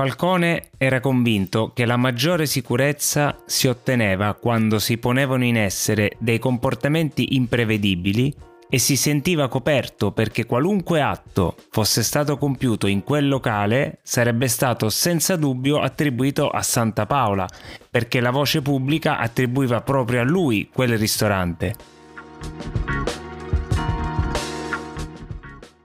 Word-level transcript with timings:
Falcone 0.00 0.70
era 0.78 0.98
convinto 0.98 1.72
che 1.74 1.84
la 1.84 1.98
maggiore 1.98 2.46
sicurezza 2.46 3.36
si 3.44 3.66
otteneva 3.66 4.32
quando 4.32 4.78
si 4.78 4.96
ponevano 4.96 5.44
in 5.44 5.58
essere 5.58 6.12
dei 6.18 6.38
comportamenti 6.38 7.36
imprevedibili 7.36 8.34
e 8.70 8.78
si 8.78 8.96
sentiva 8.96 9.48
coperto 9.48 10.10
perché 10.12 10.46
qualunque 10.46 11.02
atto 11.02 11.54
fosse 11.68 12.02
stato 12.02 12.38
compiuto 12.38 12.86
in 12.86 13.04
quel 13.04 13.28
locale 13.28 13.98
sarebbe 14.02 14.48
stato 14.48 14.88
senza 14.88 15.36
dubbio 15.36 15.80
attribuito 15.80 16.48
a 16.48 16.62
Santa 16.62 17.04
Paola, 17.04 17.46
perché 17.90 18.20
la 18.20 18.30
voce 18.30 18.62
pubblica 18.62 19.18
attribuiva 19.18 19.82
proprio 19.82 20.22
a 20.22 20.24
lui 20.24 20.70
quel 20.72 20.96
ristorante. 20.96 21.74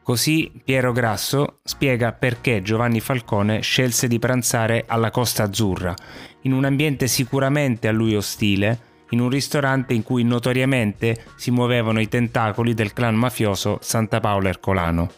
Così 0.05 0.51
Piero 0.63 0.91
Grasso 0.91 1.61
spiega 1.63 2.11
perché 2.11 2.61
Giovanni 2.61 2.99
Falcone 2.99 3.61
scelse 3.61 4.07
di 4.07 4.19
pranzare 4.19 4.83
alla 4.85 5.09
Costa 5.09 5.41
Azzurra, 5.41 5.95
in 6.41 6.53
un 6.53 6.63
ambiente 6.63 7.07
sicuramente 7.07 7.87
a 7.87 7.91
lui 7.91 8.15
ostile, 8.15 8.79
in 9.09 9.19
un 9.19 9.29
ristorante 9.29 9.95
in 9.95 10.03
cui 10.03 10.23
notoriamente 10.23 11.25
si 11.37 11.49
muovevano 11.49 11.99
i 11.99 12.07
tentacoli 12.07 12.75
del 12.75 12.93
clan 12.93 13.15
mafioso 13.15 13.79
Santa 13.81 14.19
Paola 14.19 14.49
Ercolano. 14.49 15.09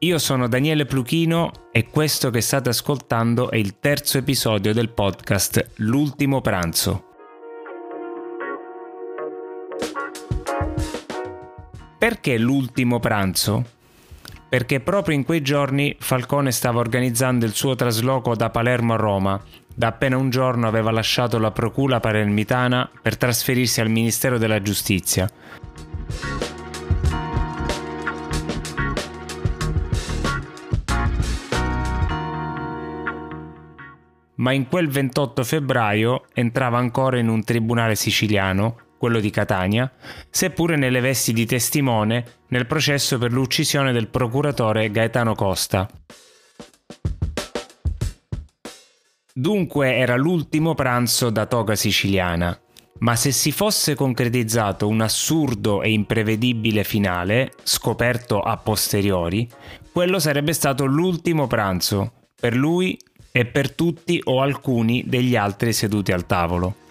Io 0.00 0.18
sono 0.18 0.48
Daniele 0.48 0.86
Pluchino 0.86 1.52
e 1.70 1.86
questo 1.86 2.30
che 2.30 2.40
state 2.40 2.70
ascoltando 2.70 3.48
è 3.50 3.56
il 3.56 3.78
terzo 3.78 4.18
episodio 4.18 4.74
del 4.74 4.88
podcast 4.88 5.74
L'ultimo 5.76 6.40
pranzo. 6.40 7.07
Perché 12.08 12.38
l'ultimo 12.38 13.00
pranzo? 13.00 13.66
perché 14.48 14.80
proprio 14.80 15.14
in 15.14 15.24
quei 15.24 15.42
giorni 15.42 15.94
Falcone 15.98 16.52
stava 16.52 16.78
organizzando 16.80 17.44
il 17.44 17.52
suo 17.52 17.74
trasloco 17.74 18.34
da 18.34 18.48
Palermo 18.48 18.94
a 18.94 18.96
Roma. 18.96 19.38
Da 19.74 19.88
appena 19.88 20.16
un 20.16 20.30
giorno 20.30 20.66
aveva 20.66 20.90
lasciato 20.90 21.38
la 21.38 21.50
procura 21.50 22.00
palermitana 22.00 22.90
per 23.02 23.18
trasferirsi 23.18 23.82
al 23.82 23.90
Ministero 23.90 24.38
della 24.38 24.62
Giustizia. 24.62 25.28
Ma 34.36 34.52
in 34.52 34.66
quel 34.66 34.88
28 34.88 35.44
febbraio 35.44 36.24
entrava 36.32 36.78
ancora 36.78 37.18
in 37.18 37.28
un 37.28 37.44
tribunale 37.44 37.96
siciliano 37.96 38.86
quello 38.98 39.20
di 39.20 39.30
Catania, 39.30 39.90
seppure 40.28 40.76
nelle 40.76 41.00
vesti 41.00 41.32
di 41.32 41.46
testimone 41.46 42.24
nel 42.48 42.66
processo 42.66 43.16
per 43.16 43.32
l'uccisione 43.32 43.92
del 43.92 44.08
procuratore 44.08 44.90
Gaetano 44.90 45.34
Costa. 45.34 45.88
Dunque 49.32 49.94
era 49.94 50.16
l'ultimo 50.16 50.74
pranzo 50.74 51.30
da 51.30 51.46
toga 51.46 51.76
siciliana, 51.76 52.58
ma 52.98 53.14
se 53.14 53.30
si 53.30 53.52
fosse 53.52 53.94
concretizzato 53.94 54.88
un 54.88 55.00
assurdo 55.00 55.82
e 55.82 55.92
imprevedibile 55.92 56.82
finale, 56.82 57.52
scoperto 57.62 58.40
a 58.40 58.56
posteriori, 58.56 59.48
quello 59.92 60.18
sarebbe 60.18 60.52
stato 60.52 60.84
l'ultimo 60.84 61.46
pranzo, 61.46 62.12
per 62.34 62.56
lui 62.56 62.98
e 63.30 63.46
per 63.46 63.72
tutti 63.72 64.20
o 64.24 64.42
alcuni 64.42 65.04
degli 65.06 65.36
altri 65.36 65.72
seduti 65.72 66.10
al 66.10 66.26
tavolo. 66.26 66.86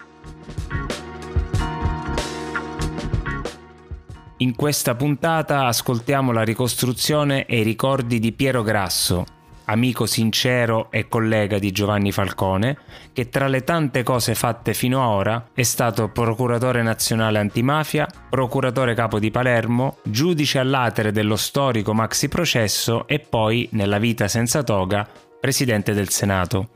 In 4.40 4.54
questa 4.54 4.94
puntata 4.94 5.66
ascoltiamo 5.66 6.30
la 6.30 6.44
ricostruzione 6.44 7.44
e 7.46 7.58
i 7.58 7.62
ricordi 7.64 8.20
di 8.20 8.30
Piero 8.30 8.62
Grasso, 8.62 9.24
amico 9.64 10.06
sincero 10.06 10.92
e 10.92 11.08
collega 11.08 11.58
di 11.58 11.72
Giovanni 11.72 12.12
Falcone, 12.12 12.78
che 13.12 13.30
tra 13.30 13.48
le 13.48 13.64
tante 13.64 14.04
cose 14.04 14.36
fatte 14.36 14.74
fino 14.74 15.02
ad 15.02 15.08
ora 15.08 15.48
è 15.52 15.64
stato 15.64 16.10
procuratore 16.10 16.82
nazionale 16.82 17.38
antimafia, 17.38 18.06
procuratore 18.30 18.94
capo 18.94 19.18
di 19.18 19.32
Palermo, 19.32 19.96
giudice 20.04 20.60
all'atere 20.60 21.10
dello 21.10 21.36
storico 21.36 21.92
maxi 21.92 22.28
processo 22.28 23.08
e 23.08 23.18
poi, 23.18 23.68
nella 23.72 23.98
vita 23.98 24.28
senza 24.28 24.62
toga, 24.62 25.04
presidente 25.40 25.94
del 25.94 26.10
Senato. 26.10 26.68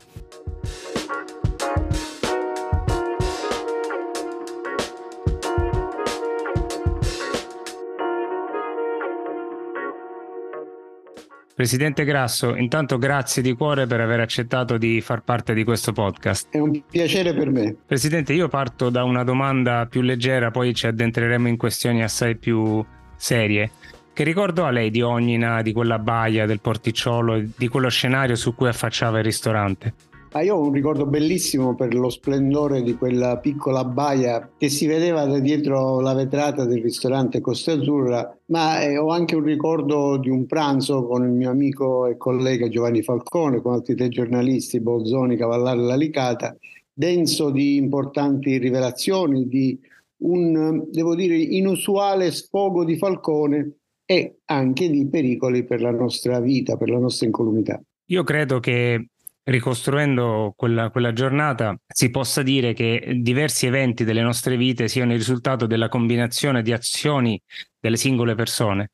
Presidente 11.63 12.03
Grasso, 12.03 12.57
intanto 12.57 12.97
grazie 12.97 13.41
di 13.41 13.53
cuore 13.53 13.87
per 13.87 14.01
aver 14.01 14.19
accettato 14.19 14.77
di 14.77 14.99
far 14.99 15.21
parte 15.21 15.53
di 15.53 15.63
questo 15.63 15.93
podcast. 15.93 16.49
È 16.49 16.57
un 16.57 16.83
piacere 16.89 17.33
per 17.33 17.49
me. 17.51 17.73
Presidente, 17.85 18.33
io 18.33 18.49
parto 18.49 18.89
da 18.89 19.05
una 19.05 19.23
domanda 19.23 19.85
più 19.85 20.01
leggera, 20.01 20.51
poi 20.51 20.73
ci 20.73 20.87
addentreremo 20.87 21.47
in 21.47 21.55
questioni 21.55 22.03
assai 22.03 22.35
più 22.35 22.85
serie. 23.15 23.71
Che 24.11 24.23
ricordo 24.25 24.65
ha 24.65 24.71
lei 24.71 24.91
di 24.91 25.01
Ognina, 25.01 25.61
di 25.61 25.71
quella 25.71 25.99
baia 25.99 26.45
del 26.45 26.59
porticciolo, 26.59 27.41
di 27.55 27.67
quello 27.69 27.87
scenario 27.87 28.35
su 28.35 28.53
cui 28.55 28.67
affacciava 28.67 29.19
il 29.19 29.23
ristorante? 29.23 29.93
Ah, 30.35 30.41
io 30.41 30.55
ho 30.55 30.65
un 30.65 30.71
ricordo 30.71 31.05
bellissimo 31.05 31.75
per 31.75 31.93
lo 31.93 32.09
splendore 32.09 32.81
di 32.81 32.95
quella 32.95 33.37
piccola 33.37 33.85
baia 33.85 34.49
che 34.57 34.67
si 34.67 34.87
vedeva 34.87 35.25
da 35.25 35.37
dietro 35.37 35.99
la 35.99 36.15
vetrata 36.15 36.65
del 36.65 36.81
ristorante 36.81 37.39
Costa 37.39 37.73
Azzurra, 37.73 38.35
ma 38.47 38.81
eh, 38.81 38.97
ho 38.97 39.09
anche 39.09 39.35
un 39.35 39.43
ricordo 39.43 40.17
di 40.17 40.29
un 40.29 40.47
pranzo 40.47 41.05
con 41.05 41.23
il 41.23 41.29
mio 41.29 41.51
amico 41.51 42.07
e 42.07 42.17
collega 42.17 42.67
Giovanni 42.67 43.03
Falcone, 43.03 43.61
con 43.61 43.73
altri 43.73 43.93
tre 43.93 44.09
giornalisti, 44.09 44.79
Bolzoni, 44.79 45.37
Cavallare 45.37 45.79
e 45.79 45.83
Lalicata, 45.83 46.57
denso 46.91 47.51
di 47.51 47.75
importanti 47.75 48.57
rivelazioni, 48.57 49.47
di 49.47 49.79
un, 50.23 50.87
devo 50.89 51.13
dire, 51.13 51.37
inusuale 51.37 52.31
sfogo 52.31 52.83
di 52.83 52.97
Falcone 52.97 53.75
e 54.03 54.39
anche 54.45 54.89
di 54.89 55.07
pericoli 55.07 55.63
per 55.63 55.79
la 55.79 55.91
nostra 55.91 56.39
vita, 56.39 56.75
per 56.75 56.89
la 56.89 56.97
nostra 56.97 57.27
incolumità. 57.27 57.79
Io 58.07 58.23
credo 58.23 58.59
che 58.59 59.09
ricostruendo 59.43 60.53
quella, 60.55 60.89
quella, 60.89 61.13
giornata, 61.13 61.75
si 61.87 62.09
possa 62.09 62.41
dire 62.41 62.73
che 62.73 63.17
diversi 63.21 63.65
eventi 63.65 64.03
delle 64.03 64.21
nostre 64.21 64.57
vite 64.57 64.87
siano 64.87 65.11
il 65.11 65.17
risultato 65.17 65.65
della 65.65 65.89
combinazione 65.89 66.61
di 66.61 66.71
azioni 66.71 67.41
delle 67.79 67.97
singole 67.97 68.35
persone. 68.35 68.91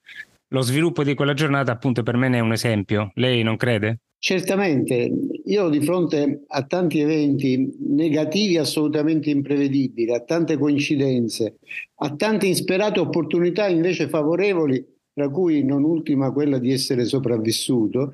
Lo 0.52 0.62
sviluppo 0.62 1.04
di 1.04 1.14
quella 1.14 1.34
giornata, 1.34 1.72
appunto, 1.72 2.02
per 2.02 2.18
me 2.18 2.28
ne 2.28 2.38
è 2.38 2.42
un 2.42 2.52
esempio. 2.52 3.12
Lei 3.16 3.44
non 3.44 3.56
crede? 3.56 4.00
Certamente, 4.18 5.10
io 5.46 5.70
di 5.70 5.80
fronte 5.80 6.44
a 6.48 6.64
tanti 6.66 7.00
eventi 7.00 7.74
negativi 7.88 8.58
assolutamente 8.58 9.30
imprevedibili, 9.30 10.12
a 10.12 10.20
tante 10.22 10.58
coincidenze, 10.58 11.60
a 11.96 12.16
tante 12.16 12.48
insperate 12.48 13.00
opportunità 13.00 13.68
invece 13.68 14.10
favorevoli, 14.10 14.84
tra 15.14 15.30
cui 15.30 15.64
non 15.64 15.84
ultima 15.84 16.32
quella 16.32 16.58
di 16.58 16.74
essere 16.74 17.06
sopravvissuto, 17.06 18.14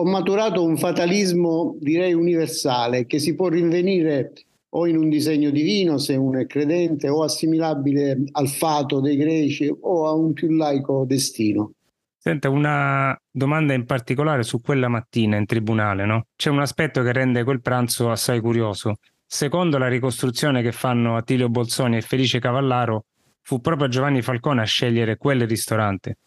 ho 0.00 0.04
maturato 0.04 0.64
un 0.64 0.78
fatalismo 0.78 1.76
direi 1.78 2.14
universale 2.14 3.04
che 3.04 3.18
si 3.18 3.34
può 3.34 3.48
rinvenire 3.48 4.32
o 4.70 4.86
in 4.86 4.96
un 4.96 5.10
disegno 5.10 5.50
divino 5.50 5.98
se 5.98 6.14
uno 6.14 6.38
è 6.38 6.46
credente 6.46 7.10
o 7.10 7.22
assimilabile 7.22 8.22
al 8.32 8.48
fato 8.48 9.00
dei 9.00 9.16
greci 9.16 9.70
o 9.78 10.06
a 10.06 10.14
un 10.14 10.32
più 10.32 10.52
laico 10.52 11.04
destino. 11.06 11.72
Senta, 12.16 12.48
una 12.48 13.18
domanda 13.30 13.74
in 13.74 13.84
particolare 13.84 14.42
su 14.42 14.60
quella 14.60 14.88
mattina 14.88 15.36
in 15.36 15.44
tribunale, 15.44 16.06
no? 16.06 16.26
C'è 16.34 16.48
un 16.48 16.60
aspetto 16.60 17.02
che 17.02 17.12
rende 17.12 17.44
quel 17.44 17.60
pranzo 17.60 18.10
assai 18.10 18.40
curioso. 18.40 18.96
Secondo 19.26 19.76
la 19.76 19.88
ricostruzione 19.88 20.62
che 20.62 20.72
fanno 20.72 21.16
Attilio 21.16 21.48
Bolzoni 21.48 21.96
e 21.96 22.02
Felice 22.02 22.38
Cavallaro, 22.38 23.04
fu 23.42 23.60
proprio 23.60 23.88
Giovanni 23.88 24.22
Falcone 24.22 24.62
a 24.62 24.66
scegliere 24.66 25.16
quel 25.16 25.46
ristorante 25.46 26.18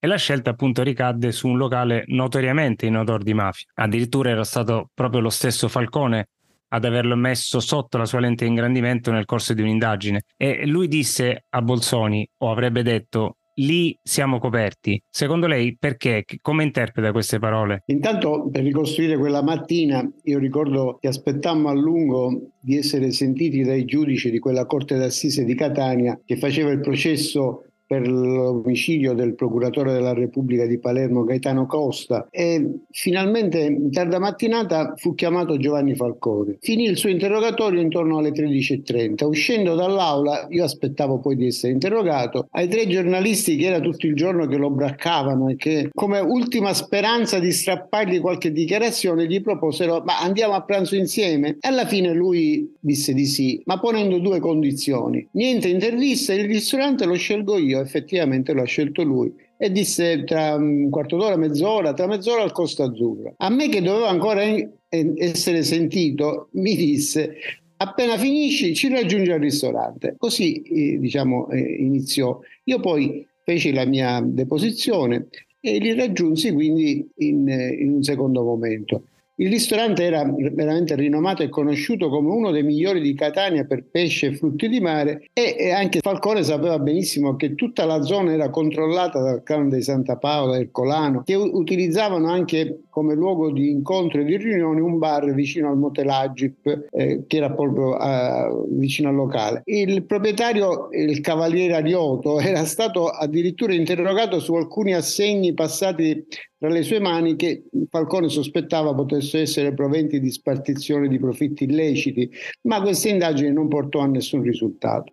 e 0.00 0.06
la 0.06 0.16
scelta 0.16 0.50
appunto 0.50 0.82
ricadde 0.82 1.30
su 1.30 1.46
un 1.46 1.58
locale 1.58 2.04
notoriamente 2.06 2.86
in 2.86 2.96
odor 2.96 3.22
di 3.22 3.34
mafia. 3.34 3.66
Addirittura 3.74 4.30
era 4.30 4.44
stato 4.44 4.90
proprio 4.94 5.20
lo 5.20 5.30
stesso 5.30 5.68
Falcone 5.68 6.28
ad 6.72 6.84
averlo 6.84 7.16
messo 7.16 7.60
sotto 7.60 7.98
la 7.98 8.06
sua 8.06 8.20
lente 8.20 8.44
di 8.44 8.50
ingrandimento 8.50 9.10
nel 9.10 9.26
corso 9.26 9.52
di 9.54 9.62
un'indagine 9.62 10.22
e 10.36 10.66
lui 10.66 10.88
disse 10.88 11.44
a 11.50 11.62
Bolzoni 11.62 12.26
o 12.38 12.50
avrebbe 12.50 12.82
detto 12.82 13.36
lì 13.60 13.96
siamo 14.02 14.38
coperti. 14.38 15.02
Secondo 15.10 15.46
lei 15.46 15.76
perché? 15.76 16.24
Come 16.40 16.64
interpreta 16.64 17.12
queste 17.12 17.38
parole? 17.38 17.82
Intanto 17.86 18.48
per 18.50 18.62
ricostruire 18.62 19.18
quella 19.18 19.42
mattina 19.42 20.08
io 20.24 20.38
ricordo 20.38 20.96
che 21.00 21.08
aspettammo 21.08 21.68
a 21.68 21.74
lungo 21.74 22.52
di 22.60 22.76
essere 22.76 23.10
sentiti 23.10 23.62
dai 23.62 23.84
giudici 23.84 24.30
di 24.30 24.38
quella 24.38 24.64
corte 24.64 24.96
d'assise 24.96 25.44
di 25.44 25.54
Catania 25.54 26.18
che 26.24 26.36
faceva 26.36 26.70
il 26.70 26.80
processo 26.80 27.64
per 27.90 28.06
l'omicidio 28.06 29.14
del 29.14 29.34
procuratore 29.34 29.92
della 29.92 30.12
Repubblica 30.12 30.64
di 30.64 30.78
Palermo 30.78 31.24
Gaetano 31.24 31.66
Costa 31.66 32.28
e 32.30 32.82
finalmente 32.88 33.62
in 33.62 33.90
tarda 33.90 34.20
mattinata 34.20 34.92
fu 34.94 35.16
chiamato 35.16 35.56
Giovanni 35.56 35.96
Falcone. 35.96 36.58
Finì 36.60 36.84
il 36.84 36.96
suo 36.96 37.08
interrogatorio 37.08 37.80
intorno 37.80 38.18
alle 38.18 38.30
13.30. 38.30 39.24
Uscendo 39.24 39.74
dall'aula, 39.74 40.46
io 40.50 40.62
aspettavo 40.62 41.18
poi 41.18 41.34
di 41.34 41.46
essere 41.46 41.72
interrogato, 41.72 42.46
ai 42.52 42.68
tre 42.68 42.86
giornalisti 42.86 43.56
che 43.56 43.66
era 43.66 43.80
tutto 43.80 44.06
il 44.06 44.14
giorno 44.14 44.46
che 44.46 44.56
lo 44.56 44.70
braccavano 44.70 45.48
e 45.48 45.56
che 45.56 45.90
come 45.92 46.20
ultima 46.20 46.72
speranza 46.74 47.40
di 47.40 47.50
strappargli 47.50 48.20
qualche 48.20 48.52
dichiarazione 48.52 49.26
gli 49.26 49.42
proposero 49.42 50.00
ma 50.04 50.20
andiamo 50.20 50.54
a 50.54 50.62
pranzo 50.62 50.94
insieme? 50.94 51.56
E 51.60 51.66
alla 51.66 51.86
fine 51.86 52.12
lui 52.14 52.72
disse 52.78 53.12
di 53.12 53.26
sì, 53.26 53.60
ma 53.64 53.80
ponendo 53.80 54.20
due 54.20 54.38
condizioni. 54.38 55.26
Niente 55.32 55.66
intervista, 55.66 56.32
il 56.32 56.44
ristorante 56.44 57.04
lo 57.04 57.14
scelgo 57.14 57.58
io, 57.58 57.78
effettivamente 57.80 58.52
lo 58.52 58.62
ha 58.62 58.66
scelto 58.66 59.02
lui 59.02 59.32
e 59.56 59.70
disse 59.70 60.24
tra 60.24 60.54
un 60.54 60.88
quarto 60.90 61.16
d'ora, 61.16 61.36
mezz'ora, 61.36 61.92
tra 61.92 62.06
mezz'ora 62.06 62.42
al 62.42 62.52
Costa 62.52 62.84
Azzurra. 62.84 63.32
A 63.36 63.50
me 63.50 63.68
che 63.68 63.82
doveva 63.82 64.08
ancora 64.08 64.42
essere 64.88 65.62
sentito, 65.62 66.48
mi 66.52 66.74
disse 66.74 67.36
appena 67.82 68.16
finisci 68.18 68.74
ci 68.74 68.88
raggiungi 68.88 69.30
al 69.30 69.40
ristorante. 69.40 70.14
Così 70.18 70.62
eh, 70.62 70.98
diciamo 70.98 71.48
eh, 71.50 71.58
iniziò. 71.58 72.38
Io 72.64 72.80
poi 72.80 73.26
feci 73.44 73.72
la 73.72 73.84
mia 73.84 74.20
deposizione 74.24 75.28
e 75.60 75.78
li 75.78 75.94
raggiunsi 75.94 76.52
quindi 76.52 77.06
in, 77.16 77.48
in 77.48 77.92
un 77.94 78.02
secondo 78.02 78.42
momento. 78.42 79.04
Il 79.40 79.48
ristorante 79.48 80.04
era 80.04 80.22
veramente 80.52 80.94
rinomato 80.94 81.42
e 81.42 81.48
conosciuto 81.48 82.10
come 82.10 82.28
uno 82.28 82.50
dei 82.50 82.62
migliori 82.62 83.00
di 83.00 83.14
Catania 83.14 83.64
per 83.64 83.84
pesce 83.90 84.26
e 84.26 84.34
frutti 84.34 84.68
di 84.68 84.80
mare 84.80 85.30
e 85.32 85.70
anche 85.70 86.00
Falcone 86.00 86.42
sapeva 86.42 86.78
benissimo 86.78 87.36
che 87.36 87.54
tutta 87.54 87.86
la 87.86 88.02
zona 88.02 88.34
era 88.34 88.50
controllata 88.50 89.18
dal 89.18 89.42
clan 89.42 89.70
di 89.70 89.80
Santa 89.80 90.16
Paola 90.16 90.58
e 90.58 90.70
Colano 90.70 91.22
che 91.24 91.36
utilizzavano 91.36 92.28
anche 92.28 92.80
come 92.90 93.14
luogo 93.14 93.50
di 93.50 93.70
incontro 93.70 94.20
e 94.20 94.24
di 94.24 94.36
riunione 94.36 94.82
un 94.82 94.98
bar 94.98 95.32
vicino 95.32 95.70
al 95.70 95.78
Motel 95.78 96.10
Agip 96.10 96.88
eh, 96.90 97.24
che 97.26 97.36
era 97.38 97.50
proprio 97.50 97.96
uh, 97.96 98.66
vicino 98.76 99.08
al 99.08 99.14
locale. 99.14 99.62
Il 99.64 100.04
proprietario, 100.04 100.88
il 100.90 101.20
cavaliere 101.20 101.76
Arioto, 101.76 102.40
era 102.40 102.66
stato 102.66 103.08
addirittura 103.08 103.72
interrogato 103.72 104.38
su 104.38 104.52
alcuni 104.52 104.92
assegni 104.92 105.54
passati 105.54 106.26
tra 106.60 106.68
le 106.68 106.82
sue 106.82 107.00
mani 107.00 107.36
che 107.36 107.64
Falcone 107.88 108.28
sospettava 108.28 108.94
potessero 108.94 109.42
essere 109.42 109.72
proventi 109.72 110.20
di 110.20 110.30
spartizione 110.30 111.08
di 111.08 111.18
profitti 111.18 111.64
illeciti, 111.64 112.30
ma 112.68 112.82
questa 112.82 113.08
indagine 113.08 113.50
non 113.50 113.66
portò 113.66 114.00
a 114.00 114.06
nessun 114.06 114.42
risultato. 114.42 115.10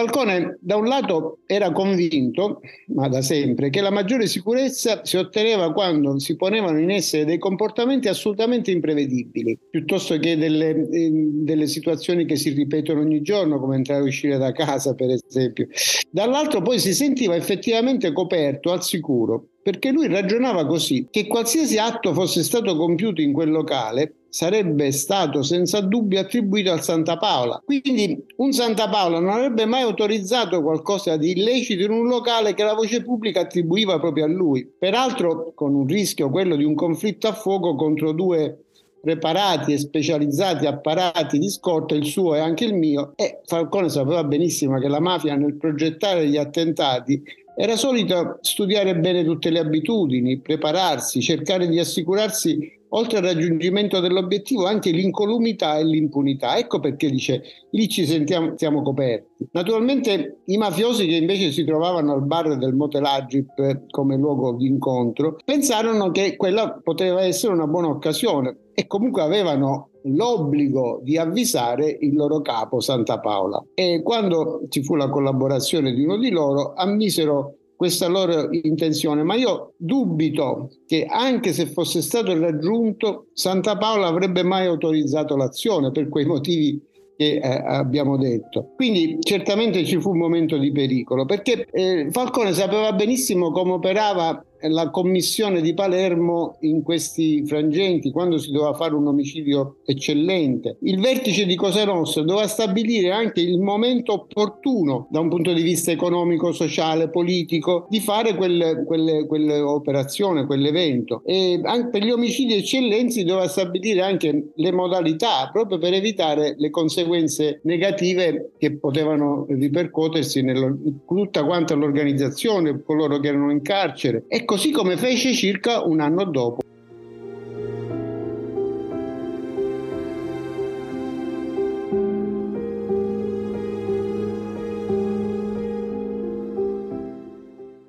Falcone 0.00 0.56
da 0.62 0.76
un 0.76 0.86
lato 0.86 1.40
era 1.44 1.72
convinto, 1.72 2.62
ma 2.94 3.06
da 3.08 3.20
sempre, 3.20 3.68
che 3.68 3.82
la 3.82 3.90
maggiore 3.90 4.26
sicurezza 4.26 5.04
si 5.04 5.18
otteneva 5.18 5.74
quando 5.74 6.18
si 6.18 6.36
ponevano 6.36 6.78
in 6.78 6.90
essere 6.90 7.26
dei 7.26 7.36
comportamenti 7.36 8.08
assolutamente 8.08 8.70
imprevedibili, 8.70 9.58
piuttosto 9.70 10.18
che 10.18 10.38
delle, 10.38 10.88
eh, 10.88 11.10
delle 11.12 11.66
situazioni 11.66 12.24
che 12.24 12.36
si 12.36 12.48
ripetono 12.50 13.00
ogni 13.00 13.20
giorno, 13.20 13.60
come 13.60 13.76
entrare 13.76 14.00
e 14.00 14.06
uscire 14.08 14.38
da 14.38 14.52
casa, 14.52 14.94
per 14.94 15.10
esempio. 15.10 15.68
Dall'altro 16.10 16.62
poi 16.62 16.78
si 16.78 16.94
sentiva 16.94 17.36
effettivamente 17.36 18.10
coperto, 18.12 18.72
al 18.72 18.82
sicuro, 18.82 19.48
perché 19.62 19.90
lui 19.90 20.06
ragionava 20.06 20.66
così, 20.66 21.08
che 21.10 21.26
qualsiasi 21.26 21.78
atto 21.78 22.12
fosse 22.14 22.42
stato 22.42 22.76
compiuto 22.76 23.20
in 23.20 23.32
quel 23.32 23.50
locale 23.50 24.14
sarebbe 24.30 24.92
stato 24.92 25.42
senza 25.42 25.80
dubbio 25.80 26.20
attribuito 26.20 26.70
al 26.70 26.82
Santa 26.82 27.16
Paola. 27.16 27.60
Quindi 27.64 28.24
un 28.36 28.52
Santa 28.52 28.88
Paola 28.88 29.18
non 29.18 29.30
avrebbe 29.30 29.66
mai 29.66 29.82
autorizzato 29.82 30.62
qualcosa 30.62 31.16
di 31.16 31.32
illecito 31.32 31.84
in 31.84 31.90
un 31.90 32.06
locale 32.06 32.54
che 32.54 32.62
la 32.62 32.74
voce 32.74 33.02
pubblica 33.02 33.40
attribuiva 33.40 33.98
proprio 33.98 34.24
a 34.24 34.28
lui. 34.28 34.70
Peraltro 34.78 35.52
con 35.54 35.74
un 35.74 35.86
rischio, 35.86 36.30
quello 36.30 36.56
di 36.56 36.64
un 36.64 36.74
conflitto 36.74 37.26
a 37.28 37.32
fuoco 37.32 37.74
contro 37.74 38.12
due 38.12 38.64
preparati 39.00 39.72
e 39.72 39.78
specializzati 39.78 40.66
apparati 40.66 41.38
di 41.38 41.48
scorta, 41.48 41.94
il 41.94 42.04
suo 42.04 42.34
e 42.34 42.38
anche 42.38 42.64
il 42.64 42.74
mio, 42.74 43.12
e 43.16 43.40
Falcone 43.46 43.88
sapeva 43.88 44.22
benissimo 44.24 44.78
che 44.78 44.88
la 44.88 45.00
mafia 45.00 45.34
nel 45.36 45.56
progettare 45.56 46.28
gli 46.28 46.36
attentati 46.36 47.22
era 47.60 47.76
solita 47.76 48.38
studiare 48.40 48.96
bene 48.96 49.22
tutte 49.22 49.50
le 49.50 49.58
abitudini, 49.58 50.38
prepararsi, 50.38 51.20
cercare 51.20 51.68
di 51.68 51.78
assicurarsi 51.78 52.78
oltre 52.92 53.18
al 53.18 53.24
raggiungimento 53.24 54.00
dell'obiettivo, 54.00 54.64
anche 54.64 54.90
l'incolumità 54.90 55.76
e 55.76 55.84
l'impunità. 55.84 56.56
Ecco 56.56 56.80
perché 56.80 57.10
dice 57.10 57.42
lì 57.72 57.86
ci 57.86 58.06
sentiamo 58.06 58.54
siamo 58.56 58.80
coperti. 58.80 59.46
Naturalmente 59.52 60.38
i 60.46 60.56
mafiosi 60.56 61.06
che 61.06 61.16
invece 61.16 61.52
si 61.52 61.62
trovavano 61.64 62.14
al 62.14 62.24
bar 62.24 62.56
del 62.56 62.72
Motel 62.72 63.04
Agip 63.04 63.82
come 63.90 64.16
luogo 64.16 64.52
di 64.52 64.66
incontro 64.66 65.36
pensarono 65.44 66.10
che 66.12 66.36
quella 66.36 66.80
poteva 66.82 67.22
essere 67.22 67.52
una 67.52 67.66
buona 67.66 67.88
occasione 67.88 68.56
e 68.72 68.86
comunque 68.86 69.20
avevano 69.20 69.89
l'obbligo 70.04 71.00
di 71.02 71.16
avvisare 71.16 71.96
il 72.00 72.14
loro 72.14 72.40
capo 72.40 72.80
Santa 72.80 73.18
Paola 73.20 73.62
e 73.74 74.02
quando 74.02 74.62
ci 74.68 74.82
fu 74.82 74.94
la 74.94 75.08
collaborazione 75.08 75.92
di 75.92 76.04
uno 76.04 76.16
di 76.16 76.30
loro 76.30 76.72
ammisero 76.74 77.54
questa 77.80 78.08
loro 78.08 78.48
intenzione, 78.50 79.22
ma 79.22 79.36
io 79.36 79.72
dubito 79.78 80.68
che 80.86 81.06
anche 81.08 81.54
se 81.54 81.64
fosse 81.64 82.02
stato 82.02 82.38
raggiunto 82.38 83.28
Santa 83.32 83.78
Paola 83.78 84.06
avrebbe 84.06 84.42
mai 84.42 84.66
autorizzato 84.66 85.34
l'azione 85.34 85.90
per 85.90 86.10
quei 86.10 86.26
motivi 86.26 86.78
che 87.16 87.40
eh, 87.42 87.48
abbiamo 87.48 88.18
detto. 88.18 88.72
Quindi 88.76 89.16
certamente 89.20 89.84
ci 89.86 89.98
fu 89.98 90.10
un 90.10 90.18
momento 90.18 90.58
di 90.58 90.72
pericolo 90.72 91.24
perché 91.24 91.66
eh, 91.70 92.08
Falcone 92.10 92.52
sapeva 92.52 92.92
benissimo 92.92 93.50
come 93.50 93.72
operava 93.72 94.44
la 94.68 94.90
commissione 94.90 95.60
di 95.60 95.74
Palermo 95.74 96.56
in 96.60 96.82
questi 96.82 97.44
frangenti, 97.46 98.10
quando 98.10 98.38
si 98.38 98.50
doveva 98.50 98.74
fare 98.74 98.94
un 98.94 99.06
omicidio 99.06 99.76
eccellente. 99.84 100.76
Il 100.82 101.00
vertice 101.00 101.46
di 101.46 101.54
Cosa 101.56 101.84
Nostra 101.84 102.22
doveva 102.22 102.46
stabilire 102.46 103.10
anche 103.10 103.40
il 103.40 103.60
momento 103.60 104.12
opportuno 104.12 105.06
da 105.10 105.20
un 105.20 105.28
punto 105.28 105.52
di 105.52 105.62
vista 105.62 105.90
economico, 105.90 106.52
sociale, 106.52 107.08
politico, 107.08 107.86
di 107.88 108.00
fare 108.00 108.34
quelle, 108.34 108.84
quelle, 108.84 109.26
quell'operazione, 109.26 110.46
quell'evento. 110.46 111.22
E 111.24 111.60
anche 111.64 111.88
per 111.88 112.04
gli 112.04 112.10
omicidi 112.10 112.54
eccellenti 112.54 113.24
doveva 113.24 113.48
stabilire 113.48 114.02
anche 114.02 114.50
le 114.54 114.72
modalità, 114.72 115.48
proprio 115.52 115.78
per 115.78 115.92
evitare 115.92 116.54
le 116.58 116.70
conseguenze 116.70 117.60
negative 117.64 118.52
che 118.58 118.72
potevano 118.72 119.46
ripercuotersi 119.48 120.40
in 120.40 120.98
tutta 121.06 121.44
quanta 121.44 121.74
l'organizzazione, 121.74 122.82
coloro 122.82 123.18
che 123.18 123.28
erano 123.28 123.50
in 123.50 123.62
carcere. 123.62 124.24
E 124.28 124.44
così 124.50 124.72
come 124.72 124.96
fece 124.96 125.32
circa 125.32 125.84
un 125.84 126.00
anno 126.00 126.24
dopo. 126.24 126.60